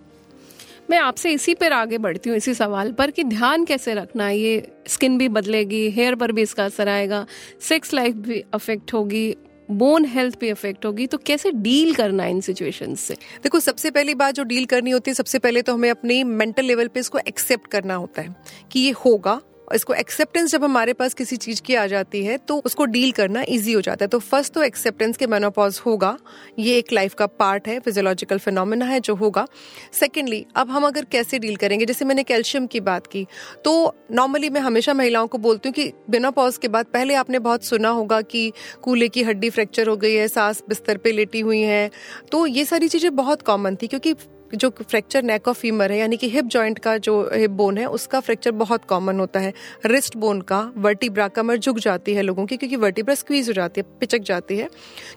मैं 0.90 0.98
आपसे 0.98 1.30
इसी 1.30 1.54
पर 1.54 1.72
आगे 1.72 1.98
बढ़ती 1.98 2.30
हूँ, 2.30 2.36
इसी 2.36 2.54
सवाल 2.54 2.92
पर 2.92 3.10
कि 3.10 3.24
ध्यान 3.24 3.64
कैसे 3.64 3.94
रखना 3.94 4.26
है? 4.26 4.38
ये 4.38 4.70
स्किन 4.88 5.18
भी 5.18 5.28
बदलेगी 5.28 5.88
हेयर 5.90 6.14
पर 6.14 6.32
भी 6.32 6.42
इसका 6.42 6.64
असर 6.64 6.88
आएगा 6.88 7.26
सेक्स 7.68 7.94
लाइफ 7.94 8.14
भी 8.16 8.42
अफेक्ट 8.54 8.92
होगी 8.94 9.30
बोन 9.70 10.04
हेल्थ 10.04 10.34
पे 10.34 10.48
इफ़ेक्ट 10.48 10.86
होगी 10.86 11.06
तो 11.06 11.18
कैसे 11.18 11.50
डील 11.50 11.94
करना 11.94 12.22
है 12.22 12.30
इन 12.30 12.40
सिचुएशन 12.40 12.94
से? 12.94 13.14
देखो, 13.42 13.60
सबसे 13.60 13.90
पहली 13.90 14.14
बात 14.14 14.34
जो 14.34 14.42
डील 14.42 14.64
करनी 14.64 14.90
होती 14.90 15.10
है, 15.10 15.14
सबसे 15.14 15.38
पहले 15.38 15.62
तो 15.62 15.74
हमें 15.74 15.90
अपनी 15.90 16.22
मेंटल 16.24 16.64
लेवल 16.64 16.88
पे 16.88 17.00
इसको 17.00 17.18
एक्सेप्ट 17.18 17.66
करना 17.66 17.94
होता 17.94 18.22
है 18.22 18.34
कि 18.72 18.80
ये 18.80 18.90
होगा 19.04 19.40
इसको 19.74 19.94
एक्सेप्टेंस 19.94 20.50
जब 20.52 20.64
हमारे 20.64 20.92
पास 20.92 21.14
किसी 21.14 21.36
चीज़ 21.38 21.60
की 21.62 21.74
आ 21.74 21.86
जाती 21.86 22.24
है 22.24 22.36
तो 22.38 22.56
उसको 22.66 22.84
डील 22.86 23.10
करना 23.12 23.42
इजी 23.48 23.72
हो 23.72 23.80
जाता 23.80 24.04
है। 24.04 24.08
तो 24.08 24.18
फ़र्स्ट 24.20 24.52
तो 24.52 24.62
एक्सेप्टेंस 24.62 25.16
के 25.16 25.26
मेनोपॉज 25.26 25.80
होगा। 25.86 26.16
ये 26.58 26.76
एक 26.78 26.92
लाइफ 26.92 27.14
का 27.14 27.26
पार्ट 27.28 27.68
है 27.68 27.78
फिजियोलॉजिकल 27.80 28.38
फिनोमिना 28.38 28.84
है 28.84 29.00
जो 29.00 29.14
होगा। 29.14 29.46
सेकेंडली 29.92 30.44
अब 30.56 30.70
हम 30.70 30.86
अगर 30.86 31.04
कैसे 31.04 31.38
डील 31.38 31.56
करेंगे? 31.56 31.86
जैसे 31.86 32.04
मैंने 32.04 32.22
कैल्शियम 32.24 32.66
की 32.66 32.80
बात 32.82 33.06
की 33.06 33.26
तो 33.64 33.94
नॉर्मली 34.12 34.50
मैं 34.50 34.60
हमेशा 34.60 34.94
महिलाओं 34.94 35.26
को 35.26 35.38
बोलती 35.38 35.68
हूँ 35.68 35.74
कि 35.74 35.92
मेनोपॉज 36.10 36.58
के 36.58 36.68
बाद 36.68 36.86
पहले 36.86 37.14
आपने 37.14 37.38
बहुत 37.40 37.64
सुना 37.64 37.88
होगा 37.90 38.20
कि 38.22 38.52
कूल्हे 38.82 39.08
की 39.08 39.22
हड्डी 39.22 39.50
फ्रैक्चर 39.50 39.88
हो 39.88 39.96
गई 39.96 40.14
है, 40.14 40.28
सांस 40.28 40.62
बिस्तर 40.68 40.96
पे 40.96 41.12
लेटी 41.12 41.40
हुई 41.40 41.60
है। 41.60 41.90
तो 42.32 42.46
ये 42.46 42.64
सारी 42.64 42.88
चीज़ें 42.88 43.14
बहुत 43.16 43.42
कॉमन 43.42 43.76
थी, 43.76 43.86
क्योंकि 43.86 44.14
जो 44.54 44.70
फ्रैक्चर 44.72 45.22
नेक 45.22 45.48
ऑफ़ 45.48 45.58
फीमर 45.58 45.92
है, 45.92 45.98
यानी 45.98 46.16
कि 46.16 46.28
हिप 46.30 46.44
जॉइंट 46.46 46.78
का 46.78 46.96
जो 46.98 47.20
हिप 47.32 47.50
बोन 47.50 47.78
है, 47.78 47.86
उसका 47.86 48.20
फ्रैक्चर 48.20 48.50
बहुत 48.52 48.84
कॉमन 48.84 49.18
होता 49.20 49.40
है। 49.40 49.52
रिस्ट 49.86 50.16
बोन 50.16 50.40
का 50.40 50.60
वर्टिब्रा 50.76 51.26
कमर 51.28 51.56
झुक 51.56 51.78
जाती 51.78 52.14
है 52.14 52.22
लोगों 52.22 52.46
की, 52.46 52.56
क्योंकि 52.56 52.76
वर्टिब्रा 52.76 53.14
स्क्वीज 53.14 53.48
हो 53.48 53.52
जाती 53.52 53.80
है, 53.80 53.86
पिचक 54.00 54.22
जाती 54.22 54.56
है, 54.56 54.68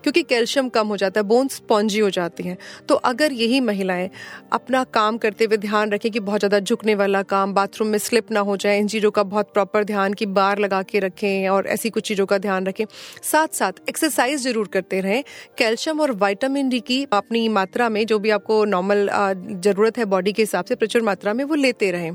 क्योंकि 0.04 0.24
कैल्शियम 0.24 0.70
कम 0.70 0.88
हो 0.88 0.98
जाता 0.98 1.20
है 1.20 1.28
बोन 1.28 1.48
स्पॉन्जी 1.48 2.00
हो 2.00 2.10
जाती 2.10 2.44
हैं। 2.44 2.58
तो 2.90 2.96
अगर 2.96 3.34
यही 3.34 3.60
महिलाएँ 3.62 4.10
अपना 4.54 4.84
काम 4.94 5.18
करते 5.18 5.46
हुए 5.46 5.58
ध्यान 5.58 5.92
रखें 5.92 6.10
कि 6.12 6.20
बहुत 6.22 6.40
ज़्यादा 6.40 6.60
झुकने 6.60 6.96
वाला 6.96 7.22
काम 7.24 7.54
बाथरूम 7.54 7.88
में 7.88 7.98
स्लिप 8.00 8.32
ना 8.32 8.40
हो 8.40 8.58
जाए, 8.58 8.80
इन 8.80 8.88
चीज़ों 8.88 9.12
का 9.12 9.24
बहुत 9.26 9.54
प्रॉपर 9.54 9.84
ध्यान 9.84 10.14
की 10.14 10.26
बार 10.28 10.60
लगा 10.60 10.82
के 10.84 11.00
रखें 11.00 11.48
और 11.50 11.68
ऐसी 11.68 11.90
कुछ 11.90 12.08
चीज़ों 12.08 12.26
का 12.26 12.38
ध्यान 12.38 12.66
रखें। 12.66 12.86
साथ 13.24 13.56
साथ 13.56 13.82
एक्सरसाइज 13.90 14.42
ज़रूर 14.42 14.68
करते 14.68 15.00
रहें। 15.02 15.24
कैल्शियम 15.58 16.02
और 16.02 16.12
वाइटामिन 16.18 16.70
डी 16.70 16.80
की 16.82 17.04
अपनी 17.14 17.48
मात्रा 17.52 17.90
में 17.90 18.06
जो 18.06 18.20
भी 18.20 18.30
आपको 18.30 18.64
नॉर्मल 18.66 19.08
ज़रूरत 19.34 19.98
है 19.98 20.06
बॉडी 20.06 20.32
के 20.34 20.42
हिसाब 20.42 20.66
से 20.66 20.76
प्रचुर 20.76 21.02
मात्रा 21.02 21.34
में, 21.34 21.44
वो 21.44 21.56
लेते 21.56 21.92
रहे। 21.92 22.12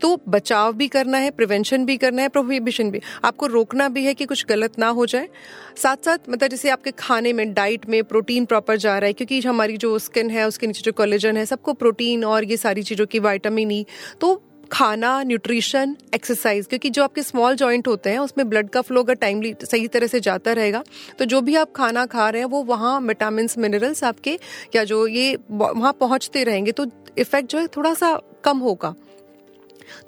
तो 0.00 0.16
बचाव 0.28 0.72
भी 0.72 0.88
करना 0.88 1.18
है 1.18 1.30
प्रिवेंशन 1.30 1.84
भी 1.84 1.96
करना 1.96 2.22
है 2.22 2.28
प्रोहिबिशन 2.28 2.90
भी। 2.90 3.00
आपको 3.24 3.46
रोकना 3.46 3.88
भी 3.88 4.04
है 4.04 4.14
कि 4.14 4.24
कुछ 4.24 4.44
गलत 4.46 4.78
ना 4.78 4.88
हो 4.90 5.06
जाए। 5.06 5.28
साथ 5.76 6.04
साथ 6.04 6.30
मतलब 6.30 6.50
जैसे 6.50 6.70
आपके 6.70 6.90
खाने 6.90 7.32
में 7.32 7.52
डाइट 7.54 7.88
में 7.88 8.02
प्रोटीन 8.04 8.44
प्रॉपर 8.44 8.76
जा 8.76 8.98
रहा 8.98 9.06
है, 9.06 9.12
क्योंकि 9.12 9.40
हमारी 9.40 9.76
जो 9.76 9.98
स्किन 9.98 10.30
है, 10.30 10.46
उसके 10.48 10.66
नीचे 10.66 10.82
जो 10.82 10.92
कोलेजन 10.92 11.36
है, 11.36 11.44
सबको 11.46 11.72
प्रोटीन 11.74 12.24
और 12.24 12.44
ये 12.44 12.56
सारी 12.56 12.82
चीज़ों 12.82 13.06
की 13.06 13.18
वाइटामिन 13.20 13.70
ई 13.70 13.84
तो 14.20 14.40
खाना 14.72 15.22
न्यूट्रिशन 15.22 15.96
एक्सरसाइज 16.14 16.66
क्योंकि 16.66 16.90
जो 16.90 17.02
आपके 17.04 17.22
स्मॉल 17.22 17.56
जॉइंट 17.56 17.88
होते 17.88 18.10
हैं, 18.10 18.18
उसमें 18.18 18.48
ब्लड 18.50 18.68
का 18.70 18.80
फ्लो 18.82 19.02
अगर 19.02 19.14
टाइमली 19.14 19.54
सही 19.62 19.88
तरह 19.88 20.06
से 20.06 20.20
जाता 20.20 20.52
रहेगा 20.52 20.82
तो 21.18 21.24
जो 21.24 21.40
भी 21.40 21.56
आप 21.56 21.72
खाना 21.76 22.04
खा 22.06 22.28
रहे 22.30 22.42
हैं, 22.42 22.48
वो 22.48 22.62
वहाँ 22.64 23.00
विटामिन 23.00 23.48
मिनरल्स 23.58 24.04
आपके, 24.04 24.38
या 24.76 24.84
जो 24.84 25.06
ये 25.06 25.36
वहाँ 25.50 25.92
पहुँचते 26.00 26.44
रहेंगे 26.44 26.72
तो 26.72 26.86
इफ़ेक्ट 27.18 27.50
जो 27.50 27.58
है 27.58 27.66
थोड़ा 27.66 27.94
सा 27.94 28.18
कम 28.44 28.58
होगा। 28.58 28.94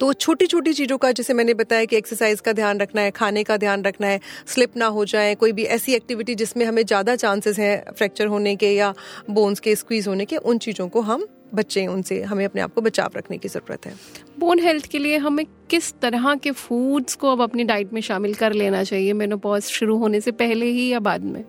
तो 0.00 0.12
छोटी 0.14 0.46
छोटी 0.46 0.72
चीज़ों 0.72 0.98
का, 0.98 1.12
जैसे 1.12 1.34
मैंने 1.34 1.54
बताया 1.54 1.84
कि 1.84 1.96
एक्सरसाइज 1.96 2.40
का 2.40 2.52
ध्यान 2.52 2.80
रखना 2.80 3.00
है, 3.00 3.10
खाने 3.10 3.44
का 3.44 3.56
ध्यान 3.56 3.82
रखना 3.82 4.06
है 4.06 4.20
स्लिप 4.46 4.76
ना 4.76 4.86
हो 4.86 5.04
जाए, 5.04 5.34
कोई 5.34 5.52
भी 5.52 5.64
ऐसी 5.64 5.94
एक्टिविटी 5.94 6.34
जिसमें 6.34 6.66
हमें 6.66 6.84
ज़्यादा 6.86 7.16
चांसेस 7.16 7.58
हैं 7.58 7.92
फ्रैक्चर 7.92 8.26
होने 8.26 8.56
के 8.56 8.74
या 8.74 8.92
बोन्स 9.30 9.60
के 9.60 9.76
स्क्वीज 9.76 10.08
होने 10.08 10.24
के, 10.24 10.36
उन 10.36 10.58
चीज़ों 10.58 10.88
को 10.88 11.00
हम 11.00 11.26
बच्चे, 11.54 11.86
उनसे 11.86 12.20
हमें 12.22 12.44
अपने 12.44 12.60
आप 12.62 12.72
को 12.74 12.80
बचाव 12.80 13.10
रखने 13.16 13.38
की 13.38 13.48
ज़रूरत 13.48 13.86
है। 13.86 13.94
बोन 14.38 14.58
हेल्थ 14.58 14.86
के 14.86 14.98
लिए 14.98 15.16
हमें 15.18 15.44
किस 15.70 15.92
तरह 16.02 16.34
के 16.34 16.50
फूड्स 16.50 17.14
को 17.14 17.32
अब 17.32 17.42
अपनी 17.42 17.64
डाइट 17.64 17.92
में 17.92 18.00
शामिल 18.00 18.34
कर 18.34 18.52
लेना 18.52 18.82
चाहिए? 18.84 19.12
मेनोपॉज 19.12 19.62
शुरू 19.62 19.96
होने 19.98 20.20
से 20.20 20.32
पहले 20.32 20.66
ही 20.66 20.88
या 20.88 21.00
बाद 21.00 21.24
में? 21.24 21.44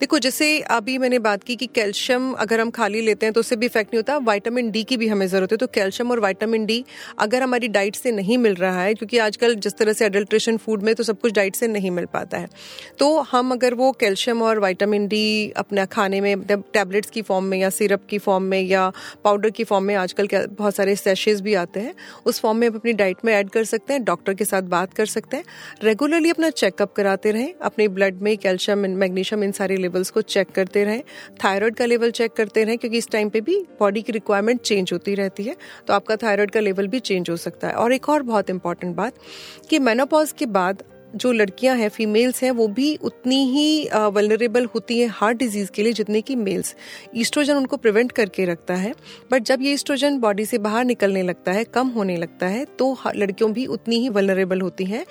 देखो, 0.00 0.18
जैसे 0.18 0.46
अभी 0.60 0.96
मैंने 0.98 1.18
बात 1.18 1.44
की 1.44 1.54
कि 1.56 1.66
कैल्शियम 1.66 2.32
अगर 2.34 2.60
हम 2.60 2.70
खाली 2.70 3.00
लेते 3.00 3.26
हैं 3.26 3.32
तो 3.32 3.40
उससे 3.40 3.56
भी 3.56 3.66
इफ़ेक्ट 3.66 3.92
नहीं 3.92 3.98
होता। 3.98 4.16
वाइटामिन 4.24 4.70
डी 4.70 4.82
की 4.84 4.96
भी 4.96 5.06
हमें 5.08 5.26
ज़रूरत 5.26 5.52
है। 5.52 5.56
तो 5.58 5.66
कैल्शियम 5.66 6.10
और 6.10 6.20
वाइटामिन 6.20 6.66
डी 6.66 6.84
अगर 7.18 7.42
हमारी 7.42 7.68
डाइट 7.68 7.96
से 7.96 8.10
नहीं 8.12 8.36
मिल 8.38 8.54
रहा 8.54 8.82
है, 8.82 8.94
क्योंकि 8.94 9.18
आजकल 9.18 9.54
जिस 9.56 9.76
तरह 9.76 9.92
से 9.92 10.04
अडल्ट्रेशन 10.04 10.56
फ़ूड 10.56 10.82
में 10.82 10.94
तो 10.94 11.02
सब 11.02 11.20
कुछ 11.20 11.32
डाइट 11.32 11.56
से 11.56 11.68
नहीं 11.68 11.90
मिल 11.90 12.06
पाता 12.06 12.38
है। 12.38 12.48
तो 12.98 13.18
हम 13.22 13.52
अगर 13.52 13.74
वो 13.74 13.90
कैल्शियम 13.92 14.42
और 14.42 14.58
वाइटामिन 14.58 15.06
डी 15.08 15.50
अपना 15.56 15.84
खाने 15.86 16.20
में 16.20 16.42
टैबलेट्स 16.44 17.10
की 17.10 17.22
फॉर्म 17.22 17.44
में 17.44 17.58
या 17.58 17.70
सिरप 17.70 18.06
की 18.10 18.18
फॉर्म 18.18 18.44
में 18.44 18.60
या 18.60 18.90
पाउडर 19.24 19.50
की 19.50 19.64
फॉर्म 19.64 19.84
में 19.84 19.94
आजकल 19.96 20.28
बहुत 20.50 20.74
सारे 20.74 20.96
सेशेज 20.96 21.40
भी 21.40 21.54
आते 21.56 21.80
हैं, 21.80 21.94
उस 22.26 22.40
फॉर्म 22.40 22.58
में 22.58 22.68
अपनी 22.68 22.92
डाइट 22.94 23.24
में 23.24 23.32
ऐड 23.34 23.50
कर 23.50 23.64
सकते 23.64 23.92
हैं 23.92 24.04
डॉक्टर 24.04 24.34
के 24.34 24.44
साथ 24.44 24.62
बात 24.68 24.94
कर 24.94 25.06
सकते 25.06 25.36
हैं। 25.36 25.44
रेगुलरली 25.82 26.30
अपना 26.30 26.50
चेकअप 26.52 26.92
कराते 26.92 27.32
रहें। 27.32 27.52
अपने 27.62 27.88
ब्लड 27.90 28.20
में 28.22 28.36
कैल्शियम 28.38 28.86
मैग्नीशियम 28.96 29.44
इन 29.44 29.52
सारे 29.52 29.84
लेवल्स 29.86 30.10
को 30.10 30.22
चेक 30.28 30.50
करते 30.50 30.84
रहें 30.84 31.02
थायराइड 31.44 31.76
का 31.76 31.86
लेवल 31.86 32.10
चेक 32.12 32.32
करते 32.32 32.64
रहें, 32.64 32.78
क्योंकि 32.78 32.98
इस 32.98 33.10
टाइम 33.10 33.28
पे 33.28 33.40
भी 33.40 33.60
बॉडी 33.80 34.02
की 34.02 34.12
रिक्वायरमेंट 34.12 34.60
चेंज 34.62 34.92
होती 34.92 35.14
रहती 35.14 35.44
है 35.44 35.56
तो 35.86 35.94
आपका 35.94 36.16
थायराइड 36.16 36.50
का 36.50 36.60
लेवल 36.60 36.88
भी 36.88 37.00
चेंज 37.00 37.30
हो 37.30 37.36
सकता 37.38 37.68
है। 37.68 37.74
और 37.74 37.92
एक 37.92 38.08
और 38.08 38.22
बहुत 38.24 38.50
इंपॉर्टेंट 38.50 38.94
बात 38.96 39.14
कि 39.70 39.78
मेनोपॉज 39.80 40.32
के 40.32 40.46
बाद 40.48 40.82
जो 41.16 41.32
लड़कियाँ 41.32 41.76
हैं 41.76 41.88
फीमेल्स 41.88 42.42
हैं, 42.42 42.50
वो 42.52 42.66
भी 42.68 42.94
उतनी 43.02 43.44
ही 43.46 43.88
वलनरेबल 44.12 44.64
होती 44.74 44.98
हैं 44.98 45.08
हार्ट 45.10 45.38
डिज़ीज़ 45.38 45.70
के 45.70 45.82
लिए 45.82 45.92
जितने 45.92 46.20
की 46.20 46.36
मेल्स 46.36 46.74
ईस्ट्रोजन 47.16 47.56
उनको 47.56 47.76
प्रिवेंट 47.76 48.12
करके 48.12 48.44
रखता 48.44 48.74
है 48.74 48.94
बट 49.32 49.42
जब 49.44 49.62
ये 49.62 49.72
ईस्ट्रोजन 49.72 50.18
बॉडी 50.20 50.46
से 50.46 50.58
बाहर 50.58 50.84
निकलने 50.84 51.22
लगता 51.22 51.52
है, 51.52 51.64
कम 51.66 51.88
होने 51.88 52.16
लगता 52.16 52.46
है 52.46 52.64
तो 52.78 52.96
लड़कियों 53.16 53.52
भी 53.52 53.66
उतनी 53.68 53.98
ही 53.98 54.08
वलनरेबल 54.10 54.60
होती 54.60 54.84
हैं 54.84 55.04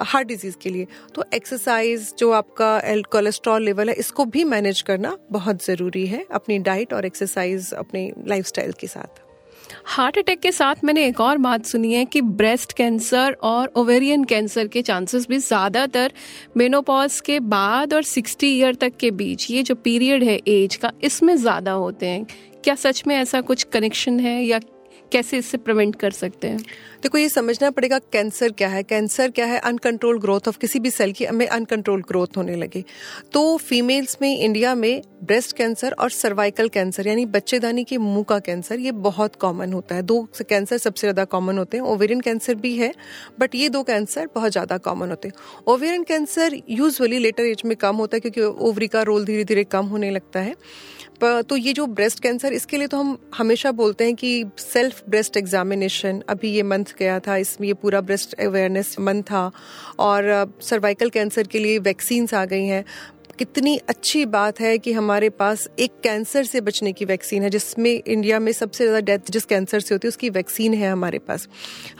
हार्ट 0.00 0.28
डिज़ीज़ 0.28 0.56
के 0.62 0.70
लिए. 0.70 0.86
तो 1.14 1.24
एक्सरसाइज 1.34 2.12
जो 2.18 2.30
आपका 2.32 2.80
कोलेस्ट्रॉल 3.10 3.62
लेवल 3.62 3.88
है, 3.88 3.94
इसको 3.96 4.24
भी 4.26 4.44
मैनेज 4.46 4.82
करना 4.82 5.16
बहुत 5.32 5.64
ज़रूरी 5.64 6.06
है, 6.06 6.26
अपनी 6.32 6.58
डाइट 6.60 6.92
और 6.94 7.06
एक्सरसाइज 7.06 7.72
अपने 7.74 8.10
लाइफ 8.28 8.52
के 8.80 8.86
साथ. 8.86 9.27
हार्ट 9.86 10.18
अटैक 10.18 10.40
के 10.40 10.52
साथ 10.52 10.84
मैंने 10.84 11.06
एक 11.06 11.20
और 11.20 11.38
बात 11.38 11.66
सुनी 11.66 11.92
है 11.94 12.04
कि 12.04 12.20
ब्रेस्ट 12.22 12.72
कैंसर 12.72 13.36
और 13.42 13.72
ओवेरियन 13.76 14.24
कैंसर 14.24 14.66
के 14.66 14.82
चांसेस 14.82 15.26
भी 15.28 15.38
ज़्यादातर 15.38 16.12
मेनोपॉज 16.56 17.20
के 17.20 17.38
बाद 17.40 17.94
और 17.94 18.04
60 18.04 18.44
ईयर 18.44 18.74
तक 18.74 18.96
के 18.96 19.10
बीच, 19.10 19.50
ये 19.50 19.62
जो 19.62 19.74
पीरियड 19.74 20.24
है 20.24 20.40
एज 20.48 20.76
का, 20.76 20.92
इसमें 21.02 21.36
ज़्यादा 21.36 21.72
होते 21.72 22.06
हैं। 22.06 22.26
क्या 22.64 22.74
सच 22.74 23.02
में 23.06 23.16
ऐसा 23.16 23.40
कुछ 23.40 23.62
कनेक्शन 23.62 24.20
है 24.20 24.42
या 24.44 24.60
कैसे 25.12 25.38
इससे 25.38 25.58
प्रिवेंट 25.58 25.96
कर 25.96 26.10
सकते 26.12 26.48
हैं? 26.48 26.58
देखो, 27.02 27.18
ये 27.18 27.28
समझना 27.28 27.70
पड़ेगा 27.70 27.98
कैंसर 28.12 28.52
क्या 28.52 28.68
है। 28.68 28.82
कैंसर 28.82 29.30
क्या 29.30 29.46
है? 29.46 29.58
अनकंट्रोल 29.60 30.18
ग्रोथ 30.20 30.48
ऑफ़ 30.48 30.58
किसी 30.58 30.80
भी 30.80 30.90
सेल 30.90 31.12
की 31.12 31.24
हमें 31.24 31.46
अनकंट्रोल 31.46 32.02
ग्रोथ 32.08 32.36
होने 32.36 32.56
लगे। 32.56 32.84
तो 33.32 33.56
फीमेल्स 33.58 34.16
में 34.22 34.38
इंडिया 34.38 34.74
में 34.74 35.02
ब्रेस्ट 35.24 35.56
कैंसर 35.56 35.92
और 35.92 36.10
सर्वाइकल 36.10 36.68
कैंसर 36.68 37.08
यानी 37.08 37.24
बच्चेदानी 37.28 37.84
के 37.84 37.98
मुँह 37.98 38.24
का 38.28 38.38
कैंसर 38.40 38.78
ये 38.78 38.92
बहुत 39.00 39.36
कॉमन 39.36 39.72
होता 39.72 39.94
है। 39.94 40.02
दो 40.02 40.22
कैंसर 40.40 40.78
सबसे 40.78 41.00
ज़्यादा 41.00 41.24
कॉमन 41.26 41.58
होते 41.58 41.76
हैं। 41.76 41.84
ओवेरियन 41.84 42.20
कैंसर 42.20 42.54
भी 42.56 42.76
है 42.76 42.92
बट 43.40 43.54
ये 43.54 43.68
दो 43.68 43.82
कैंसर 43.82 44.28
बहुत 44.34 44.52
ज़्यादा 44.52 44.78
कॉमन 44.78 45.10
होते 45.10 45.28
हैं। 45.28 45.34
Ovarian 45.66 46.02
cancer 46.02 46.60
usually 46.70 47.18
later 47.18 47.44
age 47.44 47.62
में 47.64 47.76
कम 47.76 47.96
होता 47.96 48.16
है, 48.16 48.20
क्योंकि 48.20 48.40
ओवरी 48.40 48.86
का 48.88 49.02
रोल 49.02 49.24
धीरे 49.24 49.44
धीरे 49.44 49.64
कम 49.66 49.86
होने 49.86 50.10
लगता 50.10 50.40
है। 50.40 50.54
तो 51.20 51.56
ये 51.56 51.72
जो 51.72 51.86
ब्रेस्ट 51.88 52.20
कैंसर 52.22 52.52
इसके 52.52 52.76
लिए 52.76 52.86
तो 52.86 52.96
हम 52.96 53.16
हमेशा 53.34 53.70
बोलते 53.72 54.04
हैं 54.04 54.14
कि 54.14 54.44
सेल्फ 54.58 55.02
ब्रेस्ट 55.08 55.36
एग्जामिनेशन 55.36 56.22
अभी 56.28 56.50
ये 56.50 56.62
मंथ 56.62 56.94
गया 56.98 57.18
था, 57.20 57.36
इसमें 57.36 57.66
ये 57.68 57.74
पूरा 57.74 58.00
ब्रेस्ट 58.00 58.34
अवेयरनेस 58.40 58.94
मंथ 59.00 59.22
था 59.22 59.50
और 60.00 60.52
सर्वाइकल 60.62 61.10
कैंसर 61.10 61.46
के 61.46 61.58
लिए 61.58 61.78
वैक्सीन्स 61.80 62.34
आ 62.34 62.44
गई 62.44 62.66
हैं। 62.66 62.84
कितनी 63.38 63.76
अच्छी 63.88 64.24
बात 64.26 64.60
है 64.60 64.76
कि 64.78 64.92
हमारे 64.92 65.28
पास 65.30 65.66
एक 65.78 65.92
कैंसर 66.02 66.44
से 66.44 66.60
बचने 66.60 66.92
की 66.92 67.04
वैक्सीन 67.04 67.42
है, 67.42 67.50
जिसमें 67.50 67.90
इंडिया 67.90 68.38
में 68.38 68.50
सबसे 68.52 68.84
ज़्यादा 68.84 69.00
डेथ 69.02 69.30
जिस 69.30 69.44
कैंसर 69.44 69.80
से 69.80 69.94
होती 69.94 70.06
है, 70.06 70.08
उसकी 70.08 70.30
वैक्सीन 70.30 70.74
है 70.74 70.90
हमारे 70.90 71.18
पास। 71.20 71.46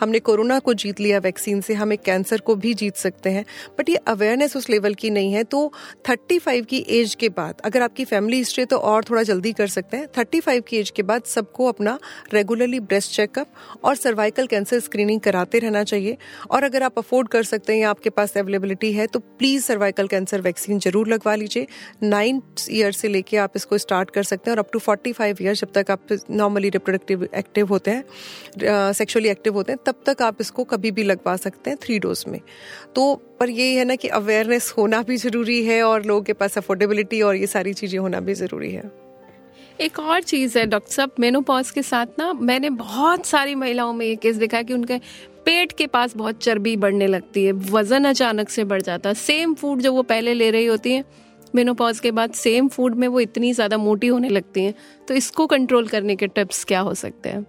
हमने 0.00 0.20
कोरोना 0.20 0.58
को 0.58 0.74
जीत 0.74 1.00
लिया 1.00 1.18
वैक्सीन 1.18 1.60
से, 1.60 1.74
हम 1.74 1.92
एक 1.92 2.00
कैंसर 2.02 2.40
को 2.40 2.54
भी 2.56 2.72
जीत 2.74 2.96
सकते 2.96 3.30
हैं 3.30 3.44
बट 3.78 3.88
ये 3.88 3.96
अवेयरनेस 4.08 4.56
उस 4.56 4.68
लेवल 4.70 4.94
की 4.94 5.10
नहीं 5.10 5.32
है। 5.32 5.44
तो 5.44 5.72
थर्टी 6.08 6.38
फाइव 6.38 6.64
की 6.64 6.84
एज 6.90 7.14
के 7.14 7.28
बाद, 7.28 7.60
अगर 7.64 7.82
आपकी 7.82 8.04
फैमिली 8.06 8.38
हिस्ट्री 8.38 8.64
तो 8.64 8.78
और 8.78 9.04
थोड़ा 9.04 9.22
जल्दी 9.22 9.52
कर 9.52 9.66
सकते 9.68 9.96
हैं। 9.96 10.08
थर्टी 10.18 10.40
फाइव 10.40 10.62
की 10.68 10.78
एज 10.78 10.90
के 10.90 11.02
बाद 11.04 11.22
सबको 11.26 11.68
अपना 11.68 11.98
रेगुलरली 12.34 12.80
ब्रेस्ट 12.80 13.12
चेकअप 13.12 13.84
और 13.84 13.96
सर्वाइकल 13.96 14.46
कैंसर 14.46 14.80
स्क्रीनिंग 14.80 15.20
कराते 15.20 15.58
रहना 15.58 15.84
चाहिए। 15.84 16.16
और 16.50 16.64
अगर 16.64 16.82
आप 16.82 16.98
अफोर्ड 16.98 17.28
कर 17.28 17.42
सकते 17.44 17.72
हैं 17.72 17.80
या 17.80 17.90
आपके 17.90 18.10
पास 18.10 18.36
अवेलेबिलिटी 18.36 18.92
है 18.92 19.06
तो 19.06 19.18
प्लीज़ 19.20 19.64
सर्वाइकल 19.64 20.08
कैंसर 20.08 20.40
वैक्सीन 20.40 20.78
ज़रूर 20.80 21.08
लगवा 21.08 21.27
लगवा 21.28 21.34
लीजिए। 21.34 21.66
नाइन्थ 22.04 22.66
ईयर 22.70 22.92
से 22.92 23.08
लेके 23.08 23.36
आप 23.38 23.52
इसको 23.56 23.78
स्टार्ट 23.78 24.10
कर 24.10 24.22
सकते 24.22 24.50
हैं 24.50 24.56
और 24.56 24.58
up 24.58 24.70
to 24.72 24.78
forty 24.78 25.12
five 25.12 25.36
year 25.42 25.54
जब 25.56 25.72
तक 25.74 25.90
आप 25.90 26.06
नॉर्मली 26.30 26.68
रिप्रोडक्टिव 26.70 27.28
एक्टिव 27.34 27.66
होते 27.68 27.90
हैं 27.90 28.92
सेक्सुअली 28.92 29.28
एक्टिव 29.28 29.54
होते 29.54 29.72
हैं, 29.72 29.78
तब 29.86 30.02
तक 30.06 30.22
आप 30.22 30.40
इसको 30.40 30.64
कभी 30.66 30.90
भी 30.90 31.02
लगवा 31.04 31.36
सकते 31.38 31.70
हैं 31.70 31.78
थ्री 31.82 31.98
डोज 31.98 32.24
में। 32.28 32.40
तो 32.94 33.14
पर 33.40 33.50
यही 33.50 33.74
है 33.74 33.84
ना 33.84 33.94
कि 33.96 34.08
अवेयरनेस 34.10 34.72
होना 34.78 35.02
भी 35.02 35.16
ज़रूरी 35.18 35.62
है 35.64 35.82
और 35.82 36.04
लोगों 36.04 36.22
के 36.22 36.32
पास 36.34 36.58
अफोर्डेबिलिटी 36.58 37.20
और 37.22 37.36
ये 37.36 37.46
सारी 37.48 37.72
चीज़ें 37.74 37.98
होना 37.98 38.20
भी 38.20 38.34
ज़रूरी 38.34 38.72
है। 38.72 38.90
एक 39.80 39.98
और 40.00 40.22
चीज़ 40.22 40.58
है, 40.58 40.64
डॉक्टर 40.66 40.92
साहब 40.92 41.10
मेनोपॉज 41.20 41.70
के 41.70 41.82
साथ 41.82 42.18
ना 42.18 42.32
मैंने 42.34 42.70
बहुत 42.72 43.26
सारी 43.26 43.54
महिलाओं 43.54 43.92
में 43.92 44.06
ये 44.06 44.16
केस 44.16 44.36
देखा 44.36 44.56
है 44.56 44.64
कि 44.64 44.74
उनके 44.74 45.00
पेट 45.48 45.72
के 45.72 45.86
पास 45.86 46.16
बहुत 46.16 46.42
चर्बी 46.42 46.76
बढ़ने 46.76 47.06
लगती 47.06 47.44
है, 47.44 47.52
वज़न 47.52 48.04
अचानक 48.04 48.48
से 48.48 48.64
बढ़ 48.64 48.82
जाता 48.82 49.08
है। 49.08 49.14
सेम 49.16 49.54
फ़ूड 49.54 49.80
जो 49.80 49.92
वो 49.92 50.02
पहले 50.04 50.34
ले 50.34 50.50
रही 50.50 50.66
होती 50.66 50.92
है 50.92 51.04
मेनोपॉज 51.54 52.00
के 52.00 52.10
बाद 52.10 52.32
सेम 52.34 52.68
फ़ूड 52.68 52.94
में 52.94 53.06
वो 53.08 53.20
इतनी 53.20 53.52
ज़्यादा 53.52 53.76
मोटी 53.78 54.06
होने 54.06 54.28
लगती 54.28 54.64
है 54.64 54.74
तो 55.08 55.14
इसको 55.14 55.46
कंट्रोल 55.46 55.86
करने 55.88 56.16
के 56.16 56.26
टिप्स 56.28 56.64
क्या 56.64 56.80
हो 56.80 56.94
सकते 56.94 57.28
हैं? 57.28 57.44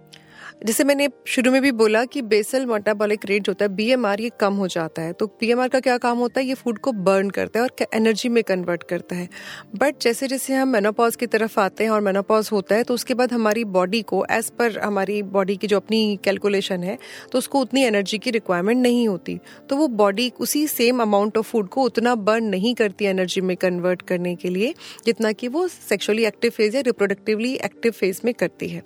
जैसे 0.60 0.84
मैंने 0.84 1.08
शुरू 1.26 1.50
में 1.52 1.60
भी 1.62 1.70
बोला 1.72 2.04
कि 2.04 2.20
बेसल 2.22 2.64
मेटाबॉलिक 2.66 3.24
रेट 3.26 3.42
जो 3.42 3.52
होता 3.52 3.64
है 3.64 3.68
बीएमआर 3.74 4.20
ये 4.20 4.30
कम 4.40 4.54
हो 4.54 4.66
जाता 4.68 5.02
है। 5.02 5.12
तो 5.12 5.26
बीएमआर 5.40 5.68
का 5.68 5.78
क्या 5.80 5.96
काम 5.98 6.18
होता 6.18 6.40
है? 6.40 6.46
ये 6.46 6.54
फ़ूड 6.54 6.78
को 6.78 6.92
बर्न 6.92 7.30
करता 7.30 7.60
है 7.60 7.64
और 7.64 7.86
एनर्जी 7.94 8.28
में 8.28 8.42
कन्वर्ट 8.44 8.82
करता 8.82 9.16
है। 9.16 9.28
बट 9.74 10.02
जैसे 10.02 10.26
जैसे 10.28 10.54
हम 10.54 10.68
मेनोपॉज 10.68 11.16
की 11.16 11.26
तरफ़ 11.26 11.58
आते 11.60 11.84
हैं 11.84 11.90
और 11.90 12.00
मेनोपॉज 12.00 12.48
होता 12.52 12.74
है 12.74 12.84
तो 12.84 12.94
उसके 12.94 13.14
बाद 13.14 13.32
हमारी 13.32 13.64
बॉडी 13.66 14.00
को 14.02 14.24
एज 14.30 14.50
पर 14.58 14.78
हमारी 14.78 15.22
बॉडी 15.30 15.56
की 15.56 15.66
जो 15.66 15.76
अपनी 15.76 16.18
कैलकुलेशन 16.24 16.82
है 16.82 16.98
तो 17.32 17.38
उसको 17.38 17.60
उतनी 17.60 17.82
एनर्जी 17.84 18.18
की 18.18 18.30
रिक्वायरमेंट 18.30 18.82
नहीं 18.82 19.06
होती। 19.08 19.38
तो 19.70 19.76
वो 19.76 19.88
बॉडी 19.94 20.30
उसी 20.40 20.66
सेम 20.66 21.02
अमाउंट 21.02 21.38
ऑफ़ 21.38 21.50
फ़ूड 21.50 21.68
को 21.68 21.82
उतना 21.82 22.14
बर्न 22.20 22.44
नहीं 22.46 22.74
करती 22.74 23.04
एनर्जी 23.04 23.40
में 23.40 23.56
कन्वर्ट 23.56 24.02
करने 24.02 24.34
के 24.36 24.48
लिए, 24.48 24.74
जितना 25.06 25.32
कि 25.32 25.48
वो 25.48 25.66
सेक्शुअली 25.68 26.24
एक्टिव 26.26 26.50
फ़ेज़ 26.50 26.76
या 26.76 26.82
रिप्रोडक्टिवली 26.82 27.54
एक्टिव 27.54 27.92
फ़ेज़ 27.92 28.20
में 28.24 28.32
करती 28.34 28.68
है। 28.68 28.82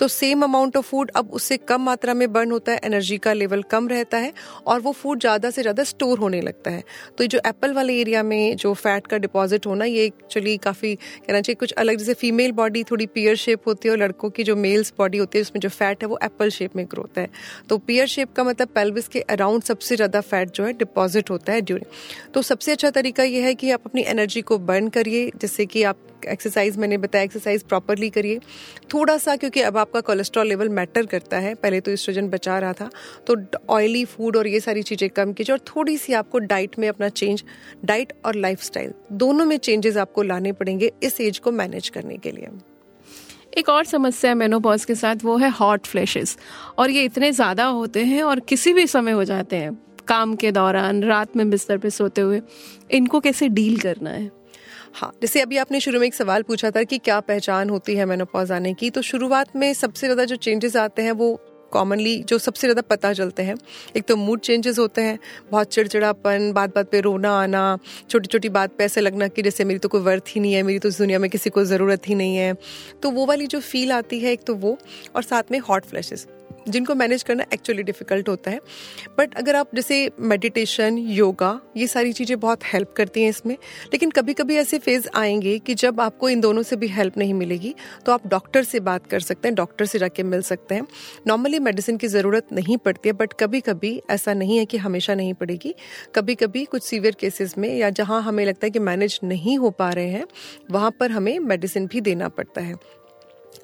तो 0.00 0.08
सेम 0.08 0.42
अमाउंट 0.44 0.76
ऑफ़ 0.76 0.86
फ़ूड 0.86 1.10
अब 1.18 1.30
उससे 1.32 1.56
कम 1.58 1.82
मात्रा 1.82 2.14
में 2.14 2.32
बर्न 2.32 2.50
होता 2.50 2.72
है 2.72 2.80
एनर्जी 2.84 3.16
का 3.18 3.32
लेवल 3.32 3.62
कम 3.70 3.88
रहता 3.88 4.18
है 4.18 4.32
और 4.66 4.80
वो 4.80 4.92
फ़ूड 4.92 5.20
ज़्यादा 5.20 5.50
से 5.50 5.62
ज़्यादा 5.62 5.84
स्टोर 5.84 6.18
होने 6.18 6.40
लगता 6.40 6.70
है। 6.70 6.82
तो 7.18 7.26
जो 7.26 7.40
एप्पल 7.46 7.72
वाले 7.72 7.98
एरिया 8.00 8.22
में 8.22 8.56
जो 8.56 8.72
फैट 8.74 9.06
का 9.06 9.18
डिपॉजिट 9.18 9.66
होना, 9.66 9.84
ये 9.84 10.04
एक्चुअली 10.04 10.56
काफ़ी 10.58 10.94
कहना 10.94 11.40
चाहिए 11.40 11.56
कुछ 11.56 11.72
अलग, 11.74 11.98
जैसे 11.98 12.14
फीमेल 12.14 12.52
बॉडी 12.52 12.82
थोड़ी 12.84 13.06
पियर 13.08 13.36
शेप 13.36 13.68
होती 13.68 13.88
है 13.88 13.92
और 13.92 14.00
लड़कों 14.00 14.30
की 14.30 14.44
जो 14.44 14.56
मेल्स 14.56 14.92
बॉडी 14.98 15.18
होती 15.18 15.38
है, 15.38 15.42
उसमें 15.42 15.60
जो 15.60 15.68
फैट 15.70 16.02
है 16.02 16.08
वो 16.08 16.18
एप्पल 16.24 16.50
शेप 16.50 16.76
में 16.76 16.84
ग्रो 16.86 17.02
होता 17.02 17.20
है। 17.20 17.28
तो 17.68 17.78
पियर 17.78 18.06
शेप 18.08 18.32
का 18.32 18.44
मतलब 18.44 18.68
पेल्विस 18.74 19.08
के 19.08 19.20
अराउंड 19.30 19.62
सबसे 19.62 19.96
ज़्यादा 19.96 20.20
फैट 20.22 20.50
जो 20.50 20.64
है 20.64 20.72
डिपॉजिट 20.74 21.30
होता 21.30 21.52
है 21.52 21.60
ड्यूरिंग 21.62 22.32
तो 22.34 22.42
सबसे 22.44 22.72
अच्छा 22.72 22.90
तरीका 22.90 23.22
यह 23.24 23.44
है 23.44 23.54
कि 23.54 23.70
आप 23.70 23.86
अपनी 23.86 24.02
एनर्जी 24.08 24.40
को 24.42 24.58
बर्न 24.60 24.88
करिए 24.90 25.30
जिससे 25.40 25.66
कि 25.66 25.82
आप 25.84 25.96
एक्सरसाइज 26.28 26.76
मैंने 26.78 26.96
बताया 26.98 27.24
एक्सरसाइज 27.24 27.62
प्रॉपरली 27.62 28.08
करिए। 28.10 28.38
थोड़ा 28.94 29.16
सा, 29.18 29.34
क्योंकि 29.36 29.60
अब 29.60 29.76
आपका 29.78 30.00
कोलेस्ट्रॉल 30.00 30.46
लेवल 30.48 30.68
मैटर 30.68 31.06
करता 31.08 31.38
है। 31.38 31.54
पहले 31.56 31.80
तो 31.80 31.96
स्ट्रोजन 31.96 32.28
बचा 32.28 32.58
रहा 32.58 32.72
था 32.72 32.90
तो 33.26 33.36
ऑयली 33.70 34.04
फ़ूड 34.06 34.36
और 34.36 34.46
ये 34.46 34.60
सारी 34.60 34.82
चीज़ें 34.82 35.08
कम 35.10 35.32
कीजिए 35.32 35.52
और 35.52 35.60
थोड़ी 35.66 35.96
सी 35.98 36.12
आपको 36.14 36.38
डाइट 36.40 36.78
में 36.78 36.88
अपना 36.88 37.08
चेंज 37.10 37.44
डाइट 37.84 38.12
और 38.24 38.34
लाइफ 38.36 38.70
दोनों 39.14 39.44
में 39.44 39.56
चेंजेस 39.58 39.96
आपको 39.96 40.22
लाने 40.22 40.52
पड़ेंगे 40.54 40.92
इस 41.02 41.20
एज 41.20 41.38
को 41.38 41.52
मैनेज 41.52 41.88
करने 41.88 42.16
के 42.16 42.30
लिए। 42.30 42.48
एक 43.58 43.68
और 43.68 43.84
समस्या 43.84 44.30
है 44.30 44.34
मेनोपॉज 44.36 44.84
के 44.84 44.94
साथ 44.94 45.24
वो 45.24 45.36
है 45.36 45.48
हॉट 45.50 45.86
फ्लैशेस 45.86 46.36
और 46.78 46.90
ये 46.90 47.04
इतने 47.04 47.30
ज़्यादा 47.32 47.64
होते 47.66 48.04
हैं 48.04 48.22
और 48.22 48.40
किसी 48.40 48.72
भी 48.72 48.86
समय 48.86 49.12
हो 49.12 49.24
जाते 49.24 49.56
हैं, 49.56 49.72
काम 50.08 50.34
के 50.34 50.50
दौरान, 50.52 51.02
रात 51.04 51.36
में 51.36 51.48
बिस्तर 51.50 51.78
पे 51.78 51.90
सोते 51.90 52.20
हुए, 52.20 52.40
इनको 52.90 53.20
कैसे 53.20 53.48
डील 53.48 53.78
करना 53.78 54.10
है? 54.10 54.30
हाँ 54.98 55.10
जैसे 55.22 55.40
अभी 55.40 55.56
आपने 55.56 55.78
शुरू 55.80 55.98
में 56.00 56.06
एक 56.06 56.14
सवाल 56.14 56.42
पूछा 56.42 56.70
था 56.70 56.82
कि 56.82 56.96
क्या 56.98 57.18
पहचान 57.20 57.70
होती 57.70 57.94
है 57.94 58.04
मेनोपॉज 58.04 58.52
आने 58.52 58.72
की 58.74 58.88
तो 58.90 59.02
शुरुआत 59.02 59.54
में 59.56 59.72
सबसे 59.74 60.06
ज़्यादा 60.06 60.24
जो 60.24 60.36
चेंजेस 60.36 60.76
आते 60.76 61.02
हैं 61.02 61.12
वो 61.12 61.28
कॉमनली 61.72 62.16
जो 62.22 62.38
सबसे 62.38 62.66
ज़्यादा 62.66 62.82
पता 62.84 63.12
चलते 63.12 63.42
हैं। 63.42 63.54
एक 63.96 64.04
तो 64.04 64.16
मूड 64.16 64.40
चेंजेस 64.40 64.78
होते 64.78 65.02
हैं, 65.02 65.18
बहुत 65.50 65.72
चिड़चिड़ापन 65.74 66.52
बात 66.52 66.74
बात 66.74 66.90
पे 66.90 67.00
रोना 67.00 67.32
आना 67.32 67.78
छोटी 68.10 68.26
छोटी 68.26 68.48
बात 68.48 68.72
पे 68.78 68.84
ऐसे 68.84 69.00
लगना 69.00 69.28
कि 69.28 69.42
जैसे 69.42 69.64
मेरी 69.64 69.78
तो 69.78 69.88
कोई 69.88 70.00
वर्थ 70.00 70.24
ही 70.28 70.40
नहीं 70.40 70.54
है, 70.54 70.62
मेरी 70.62 70.78
तो 70.78 70.88
इस 70.88 70.98
दुनिया 70.98 71.18
में 71.18 71.28
किसी 71.30 71.50
को 71.50 71.64
ज़रूरत 71.64 72.08
ही 72.08 72.14
नहीं 72.14 72.36
है। 72.36 72.52
तो 73.02 73.10
वो 73.10 73.26
वाली 73.26 73.46
जो 73.46 73.60
फील 73.60 73.92
आती 73.92 74.20
है, 74.20 74.32
एक 74.32 74.44
तो 74.46 74.54
वो, 74.56 74.76
और 75.16 75.22
साथ 75.22 75.52
में 75.52 75.58
हॉट 75.60 75.84
फ्लैशेस 75.84 76.26
जिनको 76.68 76.94
मैनेज 76.94 77.22
करना 77.22 77.44
एक्चुअली 77.52 77.82
डिफ़िकल्ट 77.82 78.28
होता 78.28 78.50
है। 78.50 78.60
बट 79.18 79.34
अगर 79.34 79.56
आप 79.56 79.74
जैसे 79.74 80.10
मेडिटेशन 80.20 80.98
योगा 80.98 81.60
ये 81.76 81.86
सारी 81.86 82.12
चीज़ें 82.12 82.38
बहुत 82.40 82.64
हेल्प 82.64 82.92
करती 82.96 83.22
हैं 83.22 83.30
इसमें। 83.30 83.54
लेकिन 83.54 84.10
कभी 84.10 84.34
कभी 84.34 84.56
ऐसे 84.56 84.78
फ़ेज़ 84.78 85.08
आएँगे 85.14 85.58
कि 85.58 85.74
जब 85.74 86.00
आपको 86.00 86.28
इन 86.28 86.40
दोनों 86.40 86.62
से 86.62 86.76
भी 86.76 86.88
हेल्प 86.88 87.18
नहीं 87.18 87.34
मिलेगी 87.34 87.74
तो 88.06 88.12
आप 88.12 88.26
डॉक्टर 88.26 88.62
से 88.62 88.80
बात 88.80 89.06
कर 89.06 89.20
सकते 89.20 89.48
हैं 89.48 89.54
डॉक्टर 89.54 89.84
से 89.84 89.98
जाके 89.98 90.22
मिल 90.22 90.42
सकते 90.42 90.74
हैं। 90.74 90.86
नॉर्मली 91.26 91.58
मेडिसिन 91.58 91.96
की 91.96 92.08
ज़रूरत 92.08 92.52
नहीं 92.52 92.76
पड़ती 92.76 93.08
है 93.08 93.12
बट 93.12 93.32
कभी 93.32 93.60
कभी 93.60 94.00
ऐसा 94.10 94.34
नहीं 94.34 94.58
है 94.58 94.64
कि 94.64 94.76
हमेशा 94.76 95.14
नहीं 95.14 95.34
पड़ेगी। 95.34 95.74
कभी 96.14 96.34
कभी 96.34 96.64
कुछ 96.64 96.82
सीवियर 96.82 97.16
केसेस 97.20 97.56
में 97.58 97.74
या 97.76 97.90
जहाँ 97.90 98.22
हमें 98.22 98.44
लगता 98.46 98.66
है 98.66 98.70
कि 98.70 98.78
मैनेज 98.78 99.18
नहीं 99.24 99.58
हो 99.58 99.70
पा 99.70 99.90
रहे 99.90 100.08
हैं, 100.08 100.26
वहाँ 100.70 100.90
पर 100.90 101.10
हमें 101.10 101.38
मेडिसिन 101.38 101.86
भी 101.86 102.00
देना 102.00 102.28
पड़ता 102.28 102.60
है। 102.60 102.74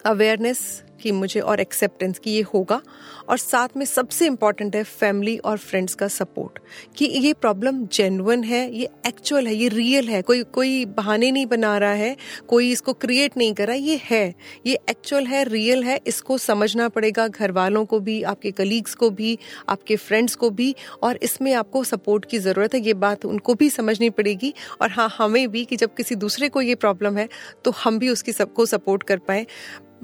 अवेयरनेस 0.04 0.83
कि 1.02 1.12
मुझे 1.12 1.40
और 1.40 1.60
एक्सेप्टेंस 1.60 2.18
कि 2.18 2.30
ये 2.30 2.42
होगा। 2.44 2.80
और 3.28 3.38
साथ 3.38 3.76
में 3.76 3.84
सबसे 3.86 4.26
इंपॉर्टेंट 4.26 4.76
है 4.76 4.82
फैमिली 4.84 5.36
और 5.38 5.58
फ्रेंड्स 5.58 5.94
का 5.94 6.08
सपोर्ट 6.08 6.58
कि 6.96 7.04
ये 7.04 7.32
प्रॉब्लम 7.34 7.84
जेन्युन 7.86 8.44
है, 8.44 8.70
ये 8.72 8.88
एक्चुअल 9.06 9.46
है, 9.46 9.54
ये 9.54 9.68
रियल 9.68 10.08
है। 10.08 10.22
कोई 10.22 10.42
कोई 10.44 10.84
बहाने 10.86 11.30
नहीं 11.30 11.46
बना 11.46 11.76
रहा 11.78 11.92
है, 11.92 12.16
कोई 12.48 12.70
इसको 12.72 12.92
क्रिएट 12.94 13.36
नहीं 13.36 13.54
कर 13.54 13.70
ये 13.70 14.00
है। 14.04 14.34
ये 14.66 14.78
एक्चुअल 14.90 15.26
है 15.26 15.42
रियल 15.44 15.84
है, 15.84 16.00
इसको 16.06 16.38
समझना 16.38 16.88
पड़ेगा 16.88 17.26
घर 17.28 17.52
वालों 17.52 17.84
को 17.84 18.00
भी, 18.00 18.22
आपके 18.24 18.50
कलीग्स 18.52 18.94
को 18.94 19.10
भी, 19.10 19.38
आपके 19.68 19.96
फ्रेंड्स 19.96 20.34
को 20.34 20.50
भी। 20.50 20.74
और 21.02 21.18
इसमें 21.22 21.52
आपको 21.54 21.84
सपोर्ट 21.84 22.24
की 22.24 22.38
ज़रूरत 22.38 22.74
है, 22.74 22.80
ये 22.80 22.94
बात 22.94 23.24
उनको 23.24 23.54
भी 23.54 23.70
समझनी 23.70 24.10
पड़ेगी। 24.10 24.52
और 24.80 24.90
हाँ 24.90 25.08
हमें 25.18 25.48
भी 25.50 25.64
कि 25.64 25.76
जब 25.76 25.94
किसी 25.94 26.14
दूसरे 26.16 26.48
को 26.48 26.60
ये 26.62 26.74
प्रॉब्लम 26.76 27.16
है 27.16 27.28
तो 27.64 27.70
हम 27.74 27.98
भी 27.98 28.08
उसकी 28.08 28.32
सबको 28.32 28.66
सपोर्ट 28.66 29.02
कर 29.02 29.18
पाएँ। 29.18 29.46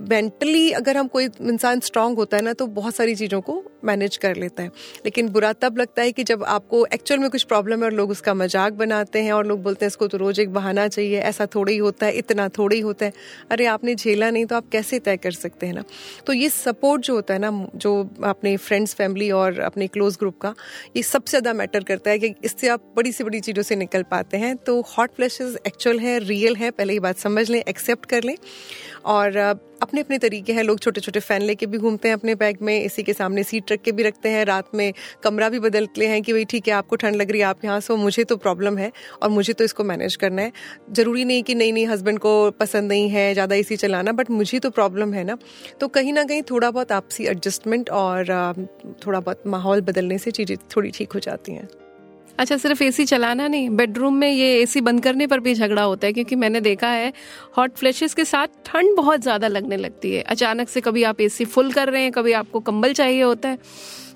मेंटली 0.00 0.70
अगर 0.72 0.96
हम 0.96 1.08
कोई 1.08 1.24
इंसान 1.24 1.80
स्ट्रांग 1.80 2.16
होता 2.16 2.36
है 2.36 2.42
ना 2.42 2.52
तो 2.52 2.66
बहुत 2.68 2.94
सारी 2.94 3.14
चीज़ों 3.14 3.40
को 3.40 3.62
मैनेज 3.84 4.16
कर 4.16 4.36
लेता 4.36 4.62
है। 4.62 4.70
लेकिन 5.04 5.28
बुरा 5.28 5.52
तब 5.52 5.78
लगता 5.78 6.02
है 6.02 6.12
कि 6.12 6.24
जब 6.24 6.44
आपको 6.44 6.84
एक्चुअल 6.86 7.20
में 7.20 7.28
कुछ 7.30 7.42
प्रॉब्लम 7.42 7.78
है 7.78 7.84
और 7.84 7.92
लोग 7.92 8.10
उसका 8.10 8.34
मज़ाक 8.34 8.72
बनाते 8.72 9.22
हैं 9.22 9.32
और 9.32 9.46
लोग 9.46 9.62
बोलते 9.62 9.84
हैं, 9.84 9.88
इसको 9.88 10.06
तो 10.08 10.18
रोज 10.18 10.40
एक 10.40 10.52
बहाना 10.52 10.86
चाहिए, 10.88 11.18
ऐसा 11.20 11.46
थोड़ा 11.46 11.72
ही 11.72 11.78
होता 11.78 12.06
है, 12.06 12.12
इतना 12.12 12.48
थोड़ा 12.48 12.74
ही 12.74 12.80
होता 12.80 13.06
है। 13.06 13.12
अरे, 13.50 13.66
आपने 13.66 13.94
झेला 13.94 14.30
नहीं 14.30 14.46
तो 14.46 14.56
आप 14.56 14.68
कैसे 14.72 14.98
तय 14.98 15.16
कर 15.16 15.30
सकते 15.30 15.66
हैं 15.66 15.74
ना? 15.74 15.84
तो 16.26 16.32
ये 16.32 16.48
सपोर्ट 16.48 17.02
जो 17.02 17.14
होता 17.14 17.34
है 17.34 17.40
ना, 17.40 17.50
जो 17.76 18.10
अपने 18.24 18.56
फ्रेंड्स 18.58 18.94
फैमिली 18.94 19.30
और 19.30 19.60
अपने 19.60 19.86
क्लोज 19.86 20.16
ग्रुप 20.16 20.38
का, 20.38 20.54
ये 20.96 21.02
सबसे 21.02 21.30
ज़्यादा 21.30 21.52
मैटर 21.52 21.84
करता 21.84 22.10
है 22.10 22.18
कि 22.18 22.34
इससे 22.44 22.68
आप 22.68 22.92
बड़ी 22.96 23.12
से 23.12 23.24
बड़ी 23.24 23.40
चीज़ों 23.40 23.62
से 23.62 23.76
निकल 23.76 24.02
पाते 24.10 24.36
हैं। 24.36 24.54
तो 24.56 24.80
हॉट 24.88 25.14
फ्लैशेज 25.16 25.58
एक्चुअल 25.66 25.98
है 25.98 26.18
रियल 26.18 26.56
है, 26.56 26.70
पहले 26.70 26.92
ये 26.92 27.00
बात 27.00 27.18
समझ 27.18 27.48
लें 27.50 27.60
एक्सेप्ट 27.60 28.06
कर 28.06 28.22
लें। 28.22 28.36
और 29.04 29.36
अपने 29.82 30.00
अपने 30.00 30.16
तरीके 30.18 30.52
हैं। 30.52 30.62
लोग 30.62 30.80
छोटे 30.80 31.00
छोटे 31.00 31.20
फ़ैन 31.20 31.42
लेके 31.42 31.66
भी 31.66 31.78
घूमते 31.78 32.08
हैं 32.08 32.14
अपने 32.14 32.34
बैग 32.34 32.58
में। 32.62 32.82
इसी 32.82 33.02
के 33.02 33.12
सामने 33.12 33.42
सीट 33.42 33.72
रख 33.72 33.82
के 33.82 33.92
भी 33.92 34.02
रखते 34.02 34.28
हैं। 34.28 34.44
रात 34.44 34.74
में 34.74 34.92
कमरा 35.24 35.48
भी 35.48 35.58
बदलते 35.60 36.06
हैं 36.06 36.20
कि 36.22 36.32
भाई, 36.32 36.44
ठीक 36.44 36.68
है, 36.68 36.74
आपको 36.74 36.96
ठंड 36.96 37.16
लग 37.16 37.30
रही 37.30 37.40
है, 37.40 37.46
आप 37.46 37.64
यहाँ 37.64 37.80
सो। 37.80 37.96
मुझे 37.96 38.24
तो 38.24 38.36
प्रॉब्लम 38.38 38.78
है 38.78 38.90
और 39.22 39.30
मुझे 39.30 39.52
तो 39.52 39.64
इसको 39.64 39.84
मैनेज 39.84 40.16
करना 40.16 40.42
है। 40.42 40.52
ज़रूरी 40.92 41.24
नहीं 41.24 41.42
कि 41.42 41.54
नहीं 41.54 41.72
नहीं 41.72 41.86
हस्बैंड 41.86 42.18
को 42.18 42.50
पसंद 42.50 42.88
नहीं 42.88 43.08
है, 43.08 43.32
ज़्यादा 43.34 43.54
ए 43.54 43.62
चलाना, 43.64 44.12
बट 44.12 44.30
मुझे 44.30 44.58
तो 44.58 44.70
प्रॉब्लम 44.70 45.14
है 45.14 45.24
ना। 45.24 45.38
तो 45.80 45.88
कहीं 45.88 46.12
ना 46.12 46.24
कहीं 46.24 46.42
थोड़ा 46.42 46.70
बहुत 46.70 46.92
आपसी 46.92 47.26
एडजस्टमेंट 47.26 47.90
और 47.90 48.24
थोड़ा 49.06 49.20
बहुत 49.20 49.46
माहौल 49.46 49.80
बदलने 49.80 50.18
से 50.18 50.30
चीज़ें 50.30 50.56
थोड़ी 50.76 50.90
ठीक 50.90 51.12
हो 51.12 51.20
जाती 51.20 51.52
हैं। 51.52 51.68
अच्छा 52.40 52.56
सिर्फ़ 52.56 52.82
एसी 52.82 53.04
चलाना 53.04 53.46
नहीं 53.48 53.68
बेडरूम 53.70 54.14
में 54.14 54.30
ये 54.30 54.52
एसी 54.60 54.80
बंद 54.80 55.02
करने 55.02 55.26
पर 55.26 55.40
भी 55.40 55.54
झगड़ा 55.54 55.82
होता 55.82 56.06
है, 56.06 56.12
क्योंकि 56.12 56.36
मैंने 56.36 56.60
देखा 56.60 56.88
है 56.88 57.12
हॉट 57.58 57.74
फ्लैशेस 57.76 58.14
के 58.14 58.24
साथ 58.24 58.46
ठंड 58.66 58.96
बहुत 58.96 59.22
ज़्यादा 59.22 59.48
लगने 59.48 59.76
लगती 59.76 60.12
है। 60.14 60.22
अचानक 60.24 60.68
से 60.68 60.80
कभी 60.80 61.02
आप 61.02 61.20
एसी 61.20 61.44
फुल 61.46 61.72
कर 61.72 61.88
रहे 61.88 62.02
हैं, 62.02 62.12
कभी 62.12 62.32
आपको 62.32 62.60
कंबल 62.60 62.92
चाहिए 62.92 63.22
होता 63.22 63.48
है। 63.48 63.58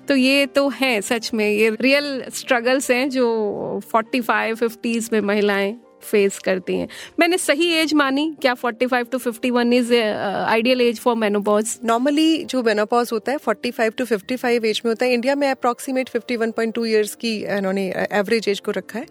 तो 0.07 0.15
ये 0.15 0.45
तो 0.45 0.67
है, 0.69 0.99
सच 1.01 1.31
में, 1.33 1.49
ये 1.49 1.69
रियल 1.81 2.23
स्ट्रगल्स 2.33 2.91
हैं 2.91 3.09
जो 3.09 3.79
फोर्टी 3.91 4.21
फाइव 4.21 4.55
फिफ्टीज 4.55 5.09
में 5.13 5.21
महिलाएँ 5.21 5.75
फेस 6.05 6.39
करती 6.39 6.77
हैं। 6.77 6.87
मैंने 7.19 7.37
सही 7.37 7.71
एज 7.73 7.93
मानी? 7.93 8.25
क्या 8.41 8.53
45 8.55 9.11
to 9.11 9.19
51 9.19 9.73
is 9.73 9.93
ideal 9.93 10.81
age 10.81 10.99
for 10.99 11.15
menopause 11.15 11.77
normally 11.85 12.43
जो 12.45 12.63
मेनोपॉज 12.63 13.09
होता 13.13 13.31
है 13.31 13.37
45 13.39 13.97
टू 13.97 14.05
55 14.05 14.65
एज 14.65 14.81
में 14.85 14.91
होता 14.91 15.05
है। 15.05 15.13
इंडिया 15.13 15.35
में 15.35 15.47
अप्रॉक्सीमेट 15.49 16.09
51.2 16.09 16.85
इयर्स 16.85 17.15
की 17.15 17.35
इन्होंने 17.57 17.87
एवरेज 18.11 18.49
एज 18.49 18.59
को 18.59 18.71
रखा 18.71 18.99
है। 18.99 19.05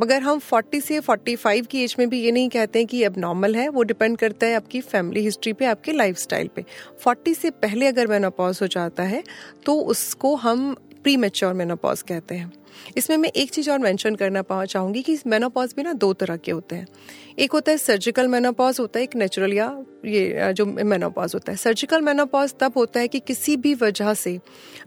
मगर 0.00 0.22
हम 0.22 0.38
40 0.42 0.80
से 0.80 0.98
45 1.00 1.66
की 1.66 1.82
एज 1.84 1.94
में 1.98 2.08
भी 2.10 2.20
ये 2.20 2.30
नहीं 2.32 2.48
कहते 2.48 2.78
हैं 2.78 2.86
कि 2.88 3.02
अब 3.04 3.18
नॉर्मल 3.18 3.54
है। 3.56 3.68
वो 3.68 3.82
डिपेंड 3.82 4.16
करता 4.18 4.46
है 4.46 4.54
आपकी 4.54 4.80
फैमिली 4.82 5.20
हिस्ट्री 5.20 5.52
पे, 5.52 5.64
आपके 5.64 5.92
लाइफस्टाइल 5.92 6.48
पे। 6.56 6.64
40 7.04 7.34
से 7.34 7.50
पहले 7.52 7.86
अगर 7.86 8.06
मेनोपॉज 8.06 8.58
हो 8.62 8.66
जाता 8.68 9.02
है 9.02 9.22
तो 9.66 9.74
उसको 9.74 10.34
हम 10.36 10.74
प्री 11.04 11.16
मेच्योर 11.16 11.52
मेनोपॉज 11.54 12.02
कहते 12.02 12.34
हैं। 12.34 12.52
इसमें 12.96 13.16
मैं 13.16 13.30
एक 13.36 13.50
चीज़ 13.50 13.70
और 13.70 13.78
मेंशन 13.78 14.14
करना 14.14 14.64
चाहूँगी 14.64 15.02
कि 15.02 15.18
मेनोपॉज 15.26 15.74
भी 15.76 15.82
ना 15.82 15.92
दो 15.92 16.12
तरह 16.12 16.36
के 16.36 16.52
होते 16.52 16.76
हैं। 16.76 16.86
एक 17.38 17.52
होता 17.52 17.72
है 17.72 17.78
सर्जिकल 17.78 18.28
मेनोपॉज 18.28 18.80
होता 18.80 18.98
है 18.98 19.04
एक 19.04 19.16
नेचुरल 19.16 19.52
या 19.52 19.66
ये 20.04 20.52
जो 20.52 20.66
मेनोपॉज 20.66 21.34
होता 21.34 21.52
है। 21.52 21.56
सर्जिकल 21.58 22.02
मेनोपॉज 22.02 22.54
तब 22.60 22.72
होता 22.76 23.00
है 23.00 23.08
कि 23.08 23.20
किसी 23.20 23.56
भी 23.56 23.74
वजह 23.74 24.14
से 24.14 24.38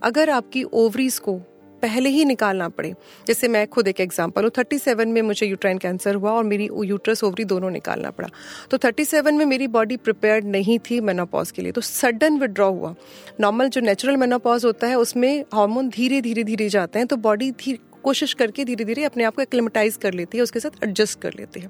अगर 0.03 0.29
आपकी 0.29 0.63
ओवरीज 0.63 1.19
को 1.19 1.39
पहले 1.81 2.09
ही 2.09 2.25
निकालना 2.25 2.67
पड़े। 2.69 2.93
जैसे 3.27 3.47
मैं 3.47 3.65
खुद 3.67 3.87
एक 3.87 3.99
एग्जांपल 4.01 4.43
हूँ 4.43 4.51
थर्टी 4.57 4.77
सेवन 4.77 5.09
में 5.09 5.21
मुझे 5.21 5.47
यूट्राइन 5.47 5.77
कैंसर 5.77 6.15
हुआ 6.15 6.31
और 6.31 6.43
मेरी 6.43 6.69
यूट्रस 6.83 7.23
ओवरी 7.23 7.45
दोनों 7.45 7.69
निकालना 7.71 8.11
पड़ा। 8.11 8.29
तो 8.71 8.77
थर्टी 8.77 9.05
सेवन 9.05 9.35
में 9.35 9.45
मेरी 9.45 9.67
बॉडी 9.69 9.97
प्रिपेयर्ड 9.97 10.45
नहीं 10.47 10.79
थी 10.81 10.99
मेनोपॉज 11.01 11.51
के 11.51 11.61
लिए। 11.61 11.71
तो 11.71 11.81
सडन 11.81 12.39
विड्रॉ 12.39 12.69
हुआ। 12.69 12.93
नॉर्मल 13.39 13.69
जो 13.69 13.81
नेचुरल 13.81 14.17
मेनोपॉज 14.17 14.65
होता 14.65 14.87
है, 14.87 14.95
उसमें 14.97 15.43
हार्मोन 15.53 15.89
धीरे 15.89 16.21
धीरे 16.21 16.43
धीरे 16.43 16.69
जाते 16.69 16.99
हैं 16.99 17.07
तो 17.07 17.15
बॉडी 17.17 17.53
कोशिश 18.03 18.33
करके 18.33 18.63
धीरे 18.65 18.85
धीरे 18.85 19.03
अपने 19.03 19.23
आप 19.23 19.35
को 19.35 19.41
एक्लिमेटाइज 19.41 19.95
कर 19.95 20.13
लेती 20.13 20.37
है, 20.37 20.43
उसके 20.43 20.59
साथ 20.59 20.83
एडजस्ट 20.83 21.19
कर 21.21 21.33
लेती 21.33 21.59
है। 21.59 21.69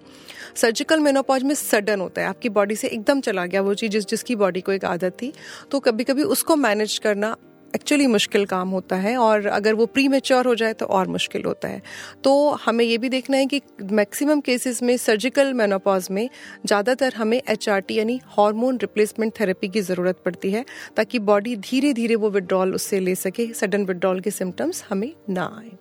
सर्जिकल 0.56 1.00
मेनोपॉज 1.00 1.44
में 1.44 1.54
सडन 1.56 2.02
होता 2.02 2.22
है। 2.22 2.28
आपकी 2.28 2.50
बॉडी 2.50 2.76
से 2.76 2.88
एकदम 2.88 3.22
चला 3.22 3.46
गया 3.46 3.62
वो 3.62 3.74
चीज़ 3.74 3.92
जिस, 3.92 4.08
जिसकी 4.08 4.36
बॉडी 4.36 4.62
को 4.62 4.72
एक 4.72 4.86
आदत 4.86 5.18
थी। 5.22 5.32
तो 5.72 5.80
कभी 5.80 6.04
कभी 6.04 6.24
उसको 6.26 6.56
मैनेज 6.56 6.98
करना 6.98 7.36
एक्चुअली 7.76 8.08
मुश्किल 8.08 8.46
काम 8.46 8.70
होता 8.70 8.96
है 8.96 9.16
और 9.18 9.46
अगर 9.48 9.74
वो 9.74 9.86
प्री 9.86 10.08
मेच्योर 10.08 10.48
हो 10.48 10.54
जाए 10.56 10.74
तो 10.74 10.86
और 10.88 11.08
मुश्किल 11.08 11.44
होता 11.46 11.68
है। 11.68 11.82
तो 12.24 12.50
हमें 12.66 12.84
ये 12.86 12.98
भी 12.98 13.10
देखना 13.10 13.38
है 13.38 13.46
कि 13.46 13.62
मैक्सिमम 13.92 14.40
केसेस 14.40 14.82
में 14.84 14.96
सर्जिकल 14.98 15.54
मेनोपॉज 15.54 16.08
में 16.12 16.30
ज़्यादातर 16.66 17.14
हमें 17.14 17.42
एचआरटी 17.42 17.98
यानी 17.98 18.20
हार्मोन 18.28 18.78
रिप्लेसमेंट 18.78 19.34
थेरेपी 19.40 19.68
की 19.68 19.82
ज़रूरत 19.82 20.22
पड़ती 20.26 20.52
है 20.52 20.66
ताकि 20.98 21.20
बॉडी 21.22 21.56
धीरे 21.62 21.94
धीरे 21.94 22.16
वो 22.16 22.30
विड्रॉल 22.30 22.74
उससे 22.76 23.00
ले 23.00 23.16
सके 23.16 23.52
सडन 23.54 23.86
विड्रॉल 23.86 24.20
के 24.20 24.32
सिम्टम्स 24.32 24.84
हमें 24.90 25.12
ना 25.30 25.46
आए। 25.60 25.72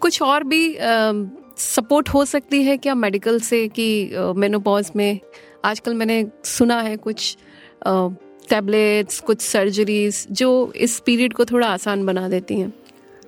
कुछ 0.00 0.22
और 0.22 0.44
भी 0.44 0.76
सपोर्ट 1.58 2.08
हो 2.08 2.24
सकती 2.24 2.62
है 2.62 2.76
क्या 2.76 2.94
मेडिकल 2.94 3.38
से 3.40 3.66
कि 3.68 4.10
मेनोपॉज 4.36 4.90
में? 4.96 5.18
आजकल 5.64 5.94
मैंने 5.94 6.24
सुना 6.46 6.80
है 6.80 6.96
कुछ 6.98 7.36
टैबलेट्स 8.48 9.20
कुछ 9.20 9.40
सर्जरीज 9.40 10.26
जो 10.30 10.72
इस 10.76 10.98
पीरियड 11.00 11.32
को 11.32 11.44
थोड़ा 11.44 11.66
आसान 11.66 12.06
बना 12.06 12.28
देती 12.28 12.60
हैं। 12.60 12.72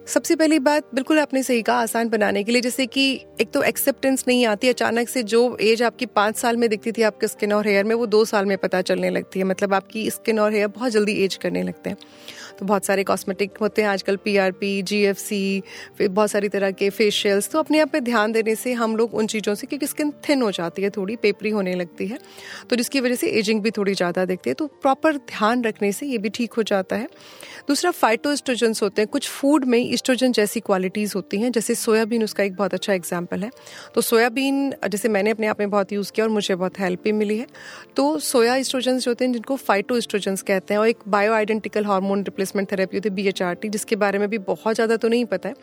सबसे 0.07 0.37
पहली 0.37 0.59
बात, 0.59 0.89
बिल्कुल 0.95 1.19
आपने 1.19 1.43
सही 1.43 1.63
कहा, 1.63 1.77
आसान 1.77 2.09
बनाने 2.09 2.43
के 2.45 2.53
लिए, 2.53 2.61
जैसे 2.61 2.87
कि 2.87 3.13
एक 3.41 3.51
तो 3.51 3.63
एक्सेप्टेंस 3.63 4.25
नहीं 4.29 4.47
आती, 4.47 4.69
अचानक 4.69 5.09
से 5.09 5.23
जो 5.23 5.57
एज 5.61 5.83
आपकी 5.83 6.07
पाँच 6.07 6.37
साल 6.37 6.57
में 6.57 6.69
दिखती 6.71 6.93
थी 6.93 7.03
आपके 7.03 7.29
स्किन 7.29 7.53
और 7.53 7.67
हेयर 7.67 7.85
में, 7.85 7.95
वो 7.95 8.07
दो 8.07 8.25
साल 8.25 8.47
में 8.47 8.57
पता 8.59 8.83
चलने 8.83 9.11
लगती 9.11 9.39
है। 9.39 9.45
मतलब 9.45 9.75
आपकी 9.75 10.11
स्किन 10.11 10.39
और 10.39 10.53
हेयर 10.53 10.67
बहुत 10.67 10.93
जल्दी 10.93 11.13
एज 11.25 11.35
करने 11.35 11.63
लगते 11.63 11.91
हैं। 11.91 11.97
तो 12.59 12.67
बहुत 12.67 12.85
सारे 12.85 13.05
कॉस्मेटिक 13.05 13.59
होते 13.61 13.83
हैं 13.83 13.89
आजकल 13.89 14.17
P 14.17 14.37
R 14.37 14.51
P 14.53 14.71
G 14.83 15.03
F 15.05 15.19
C 15.19 15.63
फिर 15.99 16.09
बहुत 16.11 16.31
सारी 16.31 16.49
तरह 16.49 16.71
के 16.73 16.91
फेशियल्स 16.91 17.51
तो 17.51 17.59
अपने 17.59 17.81
आप 17.81 17.91
पे 17.91 18.01
ध्यान 18.03 18.33
देने 18.33 18.55
से 18.57 18.73
हम 18.75 18.97
लोग 18.97 19.15
उन 19.15 19.27
चीज़ों 19.27 19.55
से, 19.55 19.67
क्योंकि 19.67 19.87
स्किन 19.87 20.13
थिन 20.29 20.43
हो 20.43 20.51
जाती 20.53 20.83
है, 20.83 20.91
थोड़ी 20.91 21.17
पेपरी 21.19 21.51
होने 21.51 21.75
लगती 21.75 22.07
है 22.07 22.19
तो 22.71 22.77
जिसकी 22.77 23.01
वजह 23.01 23.15
से 23.15 23.31
एजिंग 23.39 23.61
भी 23.63 23.71
थोड़ी 23.73 23.95
ज़्यादा 23.95 24.25
दिखती 24.25 24.51
है। 24.51 24.55
तो 24.55 24.67
प्रॉपर 24.83 25.17
ध्यान 25.17 25.65
रखने 25.65 25.93
से 25.93 26.07
ये 26.07 26.19
भी 26.19 26.29
ठीक 26.31 26.53
हो 26.53 26.63
जाता 26.65 26.97
है। 26.97 27.09
दूसरा 27.69 27.91
फाइटो 27.93 28.33
इस्ट्रोजन्स 28.33 28.83
होते 28.83 29.03
हैं। 29.03 29.09
कुछ 29.09 29.29
फ़ूड 29.31 29.65
में 29.65 29.79
इस्ट्रोजन 29.79 30.33
जैसी 30.33 30.61
क्वालिटीज़ 30.63 31.13
होती 31.15 31.41
हैं, 31.41 31.51
जैसे 31.53 31.75
सोयाबीन, 31.77 32.25
उसका 32.25 32.45
एक 32.45 32.55
बहुत 32.57 32.75
अच्छा 32.75 32.93
एग्ज़ाम्पल 32.93 33.43
है। 33.43 33.51
तो 33.95 34.01
सोयाबीन, 34.03 34.71
जैसे 34.89 35.09
मैंने 35.09 35.31
अपने 35.31 35.47
आप 35.47 35.61
में 35.61 35.71
बहुत 35.71 35.93
यूज़ 35.93 36.13
किया 36.13 36.27
और 36.27 36.33
मुझे 36.33 36.55
बहुत 36.55 36.79
हेल्प 36.81 37.03
भी 37.05 37.13
मिली 37.15 37.39
है। 37.39 37.47
तो 37.97 38.19
सोया 38.21 38.57
इस्ट्रोजन 38.57 38.99
जो 38.99 39.11
होते 39.11 39.25
हैं, 39.25 39.33
जिनको 39.33 39.57
फाइटो 39.59 39.97
इस्ट्रोजन 39.97 40.37
कहते 40.47 40.75
हैं, 40.75 40.81
और 40.81 40.89
एक 40.89 40.99
bio 41.09 41.33
identical 41.33 41.85
hormone 41.85 42.23
replacement 42.47 42.71
therapy 42.73 42.97
होती 42.97 43.09
है 43.09 43.15
बी 43.15 43.27
एच 43.29 43.43
आर 43.43 43.55
टी 43.55 43.69
जिसके 43.69 43.97
बारे 43.97 44.19
में 44.19 44.29
भी 44.31 44.39
बहुत 44.41 44.75
ज़्यादा 44.75 44.97
तो 44.97 45.09
नहीं 45.09 45.25
पता 45.27 45.49
है। 45.49 45.55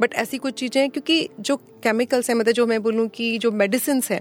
बट 0.00 0.14
ऐसी 0.14 0.38
कुछ 0.38 0.54
चीज़ें 0.54 0.80
हैं, 0.80 0.90
क्योंकि 0.90 1.28
जो 1.40 1.56
केमिकल्स 1.82 2.28
हैं 2.30 2.36
मतलब 2.36 2.54
जो 2.54 2.66
मैं 2.66 2.80
बोलूँ 2.82 3.06
कि 3.08 3.36
जो 3.38 3.50
मेडिसिन 3.52 4.00
हैं 4.04 4.20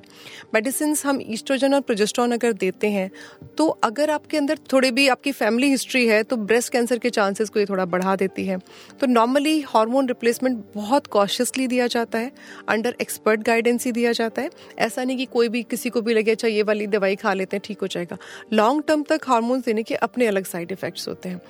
मेडिसिन 0.54 0.96
हम 1.04 1.20
ईस्ट्रोजन 1.24 1.74
और 1.74 1.82
प्रोजेस्ट्रॉन 1.82 2.32
अगर 2.32 2.54
देते 2.56 2.88
हैं 2.90 3.10
तो 3.58 3.68
अगर 3.84 4.10
आपके 4.10 4.38
अंदर 4.38 4.58
थोड़ी 4.74 4.92
भी 4.92 5.08
आपकी 5.10 5.32
फैमिली 5.34 5.70
हिस्ट्री 5.70 6.06
है 6.08 6.22
तो 6.24 6.38
ब्रेस्ट 6.40 6.72
कैंसर 6.74 6.98
के 7.00 7.10
चांसेस 7.10 7.50
को 7.50 7.60
ये 7.60 7.66
थोड़ा 7.66 7.86
बढ़ा 7.88 8.16
देती 8.16 8.46
है। 8.46 8.58
तो 9.00 9.08
नॉर्मली 9.08 9.60
हार्मोन 9.68 10.08
रिप्लेसमेंट 10.08 10.64
बहुत 10.76 11.08
कॉशियसली 11.10 11.68
दिया 11.68 11.88
जाता 11.88 12.20
है 12.20 12.32
अंडर 12.70 12.96
एक्सपर्ट 13.02 13.44
गाइडेंस 13.44 13.86
ही 13.86 13.92
दिया 13.92 14.12
जाता 14.12 14.42
है। 14.42 14.50
ऐसा 14.80 15.04
नहीं 15.04 15.18
कि 15.18 15.26
कोई 15.28 15.50
भी 15.50 15.64
किसी 15.66 15.90
को 15.90 16.02
भी 16.02 16.14
लगे 16.14 16.32
अच्छा 16.32 16.48
ये 16.48 16.64
वाली 16.64 16.88
दवाई 16.90 17.16
खा 17.16 17.34
लेते 17.34 17.58
हैं, 17.58 17.62
ठीक 17.66 17.82
हो 17.82 17.88
जाएगा। 17.88 18.18
लॉन्ग 18.54 18.84
टर्म 18.88 19.04
तक 19.10 19.28
हार्मोन 19.28 19.62
देने 19.62 19.84
के 19.84 19.96
अपने 19.98 20.28
अलग 20.28 20.46
साइड 20.46 20.72
इफेक्ट्स 20.72 21.08
होते 21.08 21.30
हैं। 21.30 21.42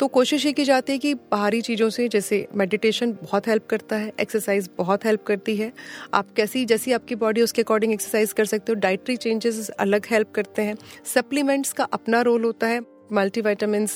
तो 0.00 0.06
कोशिश 0.18 0.44
ये 0.46 0.52
की 0.52 0.64
जाती 0.64 0.92
है 0.92 0.98
कि 0.98 1.12
बाहरी 1.14 1.60
चीज़ों 1.60 1.88
से, 1.90 2.08
जैसे 2.08 2.46
मेडिटेशन 2.54 3.12
बहुत 3.12 3.46
हेल्प 3.48 3.66
करता 3.66 3.96
है 3.96 4.12
एक्सरसाइज 4.20 4.68
बहुत 4.78 5.04
हेल्प 5.04 5.22
करती 5.22 5.56
है। 5.56 5.72
आप 6.14 6.32
कैसी, 6.36 6.64
जैसी 6.64 6.92
आपकी 6.92 7.14
बॉडी 7.14 7.42
उसके 7.42 7.62
अकॉर्डिंग 7.62 7.92
एक्सरसाइज 7.92 8.32
कर 8.32 8.44
सकते 8.44 8.72
हो। 8.72 8.74
डाइटरी 8.74 9.16
चेंजेस 9.16 9.68
अलग 9.70 10.06
हेल्प 10.10 10.32
करते 10.34 10.62
हैं। 10.62 10.76
सप्लीमेंट्स 11.04 11.72
का 11.72 11.84
अपना 11.84 12.20
रोल 12.20 12.44
होता 12.44 12.66
है। 12.66 12.80
Multi 13.12 13.40
vitamin 13.40 13.86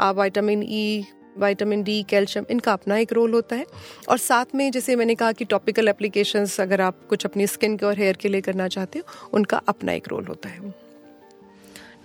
vitamin 0.00 0.62
E 0.62 1.04
vitamin 1.38 1.82
D 1.82 2.02
calcium 2.02 2.46
इनका 2.50 2.72
अपना 2.72 2.98
एक 2.98 3.12
रोल 3.12 3.32
होता 3.32 3.56
है। 3.56 3.66
और 4.08 4.18
साथ 4.18 4.54
में, 4.54 4.70
जैसे 4.70 4.96
मैंने 4.96 5.14
कहा 5.14 5.32
कि 5.32 5.44
टॉपिकल 5.44 5.88
एप्लीकेशंस 5.88 6.60
अगर 6.60 6.80
आप 6.80 7.06
कुछ 7.08 7.26
अपनी 7.26 7.46
स्किन 7.46 7.76
के 7.76 7.86
और 7.86 7.98
हेयर 7.98 8.16
के 8.16 8.28
लिए 8.28 8.40
करना 8.40 8.68
चाहते 8.68 8.98
हो, 8.98 9.28
उनका 9.34 9.62
अपना 9.68 9.92
एक 9.92 10.08
रोल 10.08 10.26
होता 10.26 10.48
है। 10.48 10.81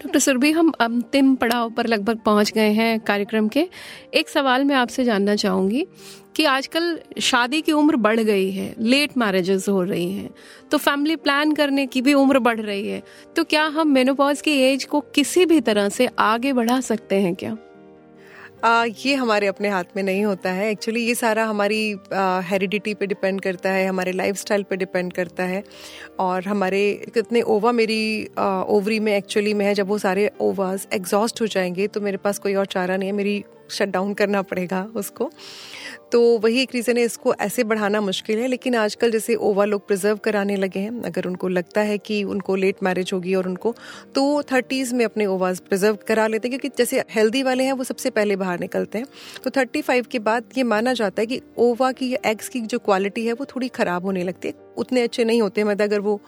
डॉक्टर 0.04 0.20
सुरभि, 0.20 0.52
हम 0.52 0.72
अंतिम 0.82 1.34
पड़ाव 1.36 1.70
पर 1.70 1.88
लगभग 1.88 2.18
पहुँच 2.18 2.52
गए 2.52 2.70
हैं 2.72 3.00
कार्यक्रम 3.00 3.48
के। 3.48 3.68
एक 4.14 4.30
सवाल 4.30 4.64
मैं 4.64 4.76
आपसे 4.76 5.04
जानना 5.04 5.36
चाहूँगी 5.36 5.86
कि 6.36 6.46
आजकल 6.46 7.00
शादी 7.22 7.62
की 7.62 7.72
उम्र 7.72 7.96
बढ़ 7.96 8.20
गई 8.20 8.50
है 8.52 8.74
लेट 8.80 9.18
मैरिजेस 9.18 9.68
हो 9.70 9.82
रही 9.84 10.12
हैं 10.12 10.30
तो 10.72 10.78
फैमिली 10.78 11.16
प्लान 11.16 11.54
करने 11.54 11.86
की 11.86 12.02
भी 12.02 12.14
उम्र 12.14 12.40
बढ़ 12.40 12.60
रही 12.60 12.88
है 12.88 13.02
तो 13.36 13.44
क्या 13.44 13.64
हम 13.66 13.88
मेनोपॉज 13.88 14.42
की 14.42 14.52
एज 14.64 14.86
को 14.86 15.00
किसी 15.16 15.46
भी 15.46 15.60
तरह 15.62 15.90
से 15.90 16.10
आगे 16.20 16.54
बढ़ा 16.54 16.80
सकते 16.82 17.16
हैं 17.16 17.34
क्या? 17.36 17.58
आ, 18.64 18.86
ये 19.06 19.14
हमारे 19.16 19.48
अपने 19.48 19.70
हाथ 19.70 19.84
में 19.96 20.02
नहीं 20.04 20.24
होता 20.26 20.52
है। 20.52 20.70
एक्चुअली 20.72 21.04
ये 21.06 21.16
सारा 21.16 21.44
हमारी 21.46 21.80
हेरिडिटी 22.50 22.94
पे 22.94 23.06
डिपेंड 23.08 23.42
करता 23.42 23.70
है 23.70 23.86
हमारे 23.88 24.12
लाइफस्टाइल 24.12 24.64
पे 24.64 24.76
डिपेंड 24.76 25.12
करता 25.14 25.44
है। 25.44 25.64
और 26.20 26.46
हमारे 26.46 26.82
कितने 27.14 27.42
ओवा 27.42 27.72
मेरी 27.72 28.26
ओवरी 28.70 29.00
में 29.00 29.16
एक्चुअली 29.18 29.54
में 29.54 29.66
है 29.66 29.74
जब 29.74 29.88
वो 29.88 29.98
सारे 29.98 30.30
ओवास 30.42 30.88
एग्जॉस्ट 30.94 31.42
हो 31.42 31.48
जाएँगे 31.48 31.88
तो 31.88 32.02
मेरे 32.02 32.18
पास 32.18 32.40
कोई 32.40 32.56
और 32.56 32.66
चारा 32.66 32.98
नहीं 32.98 33.10
है। 33.10 33.16
मेरी 33.16 33.44
शट 33.70 33.90
डाउन 33.90 34.14
करना 34.14 34.42
पड़ेगा 34.42 34.82
उसको। 34.96 35.30
तो 36.12 36.22
वही 36.40 36.62
एक 36.62 36.74
रीज़न 36.74 36.98
है, 36.98 37.04
इसको 37.04 37.34
ऐसे 37.36 37.64
बढ़ाना 37.64 38.02
मुश्किल 38.02 38.40
है, 38.40 38.48
लेकिन 38.48 38.76
आजकल 38.76 39.12
जैसे 39.12 39.36
ओवा 39.38 39.66
लोग 39.66 39.88
प्रिजर्व 39.88 40.18
कराने 40.18 40.56
लगे 40.56 40.80
हैं, 40.80 41.02
अगर 41.04 41.26
उनको 41.28 41.48
लगता 41.48 41.82
है 41.82 41.98
कि 41.98 42.24
उनको 42.26 42.56
लेट 42.56 42.84
मैरिज 42.84 43.12
होगी 43.14 43.36
और 43.36 43.48
उनको 43.48 43.74
तो 44.16 44.24
वो 44.24 44.42
थर्टीज़ 44.44 44.94
में 44.96 45.04
अपने 45.06 45.26
ओवाज 45.26 45.60
प्रिजर्व 45.60 45.98
करा 46.08 46.28
लेते 46.28 46.48
हैं, 46.48 46.60
क्योंकि 46.60 46.78
जैसे 46.78 47.04
हेल्दी 47.12 47.44
वाले 47.44 47.64
हैं, 47.64 47.74
वो 47.74 47.84
सबसे 47.84 48.10
पहले 48.10 48.36
बाहर 48.36 48.60
निकलते 48.60 48.98
हैं। 48.98 49.08
तो 49.44 49.50
थर्टी 49.50 49.82
फाइव 49.82 50.06
के 50.12 50.20
बाद 50.20 50.58
ये 50.58 50.64
माना 50.66 50.94
जाता 50.94 51.22
है 51.22 51.26
कि 51.26 51.42
ओवा 51.58 51.92
की 51.92 52.14
एग्स 52.26 52.50
की 52.50 52.62
जो 52.62 52.80
क्वालिटी 52.80 53.26
है, 53.28 53.34
वो 53.34 53.46
थोड़ी 53.46 53.68
ख़राब 53.70 54.06
होने 54.06 54.24
लगती 54.24 54.48
है। 54.48 54.67
उतने 54.78 55.02
अच्छे 55.02 55.24
नहीं 55.24 55.42
होते 55.42 55.64
मतलब 55.64 55.82
अगर 55.82 56.00
वो 56.00 56.20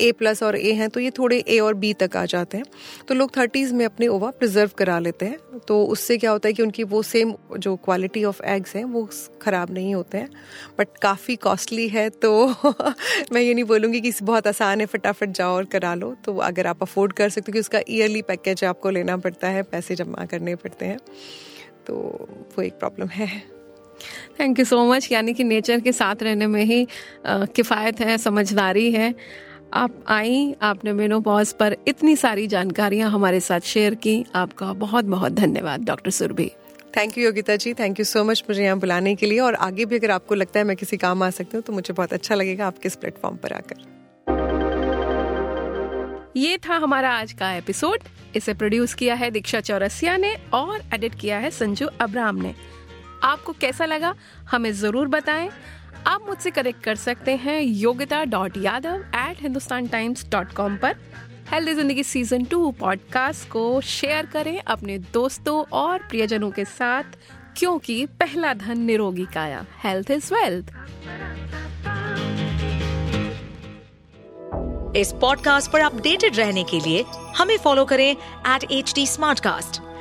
ए 0.00 0.10
प्लस 0.12 0.42
और 0.42 0.56
ए 0.56 0.72
हैं 0.72 0.88
तो 0.90 1.00
ये 1.00 1.10
थोड़े 1.10 1.38
ए 1.38 1.58
और 1.58 1.74
बी 1.74 1.92
तक 1.94 2.16
आ 2.16 2.24
जाते 2.24 2.56
हैं। 2.56 2.64
तो 3.08 3.14
लोग 3.14 3.36
थर्टीज़ 3.36 3.74
में 3.74 3.84
अपने 3.84 4.06
ओवा 4.08 4.30
प्रिजर्व 4.30 4.70
करा 4.78 4.98
लेते 4.98 5.26
हैं। 5.26 5.58
तो 5.58 5.82
उससे 5.84 6.16
क्या 6.18 6.30
होता 6.30 6.48
है 6.48 6.52
कि 6.52 6.62
उनकी 6.62 6.84
वो 6.84 7.02
सेम 7.02 7.34
जो 7.58 7.74
क्वालिटी 7.76 8.24
ऑफ़ 8.24 8.42
एग्स 8.44 8.74
हैं, 8.76 8.84
वो 8.84 9.08
ख़राब 9.42 9.70
नहीं 9.70 9.94
होते 9.94 10.18
हैं। 10.18 10.30
बट 10.78 10.98
काफ़ी 11.02 11.36
कॉस्टली 11.36 11.88
है 11.88 12.08
तो 12.10 12.46
मैं 13.32 13.40
ये 13.40 13.54
नहीं 13.54 13.64
बोलूँगी 13.64 14.00
कि 14.00 14.12
बहुत 14.22 14.46
आसान 14.46 14.80
है, 14.80 14.86
फटाफट 14.86 15.30
जाओ 15.30 15.54
और 15.56 15.64
करा 15.64 15.94
लो। 15.94 16.14
तो 16.24 16.36
अगर 16.36 16.66
आप 16.66 16.82
अफोर्ड 16.82 17.12
कर 17.12 17.28
सकते 17.28 17.50
हो 17.50 17.52
कि 17.52 17.60
उसका 17.60 17.80
ईयरली 17.88 18.22
पैकेज 18.22 18.64
आपको 18.64 18.90
लेना 18.90 19.16
पड़ता 19.16 19.48
है, 19.48 19.62
पैसे 19.62 19.94
जमा 19.94 20.24
करने 20.24 20.54
पड़ते 20.56 20.86
हैं। 20.86 20.98
तो 21.86 21.94
वो 22.56 22.62
एक 22.62 22.72
प्रॉब्लम 22.72 23.08
है। 23.08 23.57
थैंक 24.40 24.58
यू 24.58 24.64
सो 24.64 24.84
मच 24.84 25.10
यानी 25.12 25.34
कि 25.34 25.44
नेचर 25.44 25.80
के 25.80 25.92
साथ 25.92 26.22
रहने 26.22 26.46
में 26.46 26.64
ही 26.64 26.86
किफ़ायत 27.26 28.00
है 28.00 28.18
समझदारी 28.18 28.90
है। 28.92 29.14
आप 29.74 30.04
आई 30.08 30.54
आपने 30.62 30.92
मेनोपॉज 30.92 31.52
पर 31.52 31.76
इतनी 31.88 32.16
सारी 32.16 32.46
जानकारियाँ 32.46 33.10
हमारे 33.10 33.40
साथ 33.40 33.60
शेयर 33.66 33.94
की। 33.96 34.24
आपका 34.34 34.72
बहुत 34.74 35.04
बहुत 35.06 35.32
धन्यवाद 35.32 35.84
doctor 35.84 36.10
Surabhi. 36.10 36.50
Thank 36.96 37.18
you 37.18 37.24
Yogita 37.24 37.56
ji. 37.56 37.72
Thank 37.74 37.98
you 37.98 38.04
so 38.04 38.24
much 38.24 38.42
मुझे 38.48 38.64
यहाँ 38.64 38.78
बुलाने 38.78 39.14
के 39.14 39.26
लिए। 39.26 39.38
और 39.40 39.54
आगे 39.56 39.84
भी 39.84 39.96
अगर 39.96 40.10
आपको 40.10 40.34
लगता 40.34 40.58
है 40.60 40.64
मैं 40.64 40.76
किसी 40.76 40.96
काम 40.96 41.22
आ 41.22 41.30
सकती 41.30 41.56
हूँ 41.56 41.62
तो 41.62 41.72
मुझे 41.72 41.94
बहुत 41.94 42.12
अच्छा 42.12 42.34
लगेगा 42.34 42.66
आपके 42.66 42.88
इस 42.88 42.96
प्लेटफॉर्म 42.96 43.36
पर 43.36 43.52
आकर। 43.52 43.86
ये 46.36 46.56
था 46.58 46.74
हमारा 46.76 47.10
आज 47.10 47.32
का 47.32 47.52
एपिसोड 47.52 48.00
इसे 48.36 48.54
प्रोड्यूस 48.54 48.94
किया 48.94 49.14
है 49.14 49.30
दीक्षा 49.30 49.60
चौरसिया 49.60 50.16
ने 50.16 50.34
और 50.54 50.80
एडिट 50.94 51.14
किया 51.14 51.38
है 51.38 51.50
संजू 51.50 51.86
अब्राम 52.00 52.36
ने। 52.36 52.54
आपको 53.24 53.52
कैसा 53.60 53.84
लगा, 53.84 54.14
हमें 54.50 54.72
ज़रूर 54.72 55.08
बताएँ। 55.08 55.50
आप 56.06 56.26
मुझसे 56.28 56.50
कनेक्ट 56.50 56.82
कर 56.84 56.94
सकते 56.96 57.36
हैं 57.36 57.60
Yogita 57.60 58.24
dot 58.26 58.56
Yadav 58.56 59.04
at 59.16 59.42
Hindustan 59.42 59.86
Times 59.86 60.28
dot 60.30 60.52
com 60.52 60.76
पर। 60.76 60.96
हेल्दी 61.50 61.74
ज़िंदगी 61.74 62.02
सीज़न 62.02 62.44
टू 62.44 62.70
पॉडकास्ट 62.80 63.48
को 63.50 63.80
शेयर 63.80 64.26
करें 64.26 64.58
अपने 64.60 64.98
दोस्तों 65.12 65.62
और 65.72 66.06
प्रियजनों 66.10 66.50
के 66.50 66.64
साथ, 66.64 67.16
क्योंकि 67.56 68.04
पहला 68.20 68.52
धन 68.54 68.80
निरोगी 68.80 69.26
काया। 69.34 69.64
हेल्थ 69.84 70.10
इज़ 70.10 70.32
वेल्थ 70.34 70.72
इस 74.96 75.12
पॉडकास्ट 75.20 75.70
पर 75.70 75.80
अपडेटेड 75.80 76.36
रहने 76.36 76.64
के 76.64 76.78
लिए 76.80 77.04
हमें 77.36 77.56
फॉलो 77.58 77.84
करें 77.84 78.10
एट 78.10 78.64
एच 78.64 78.92
डी 78.94 79.06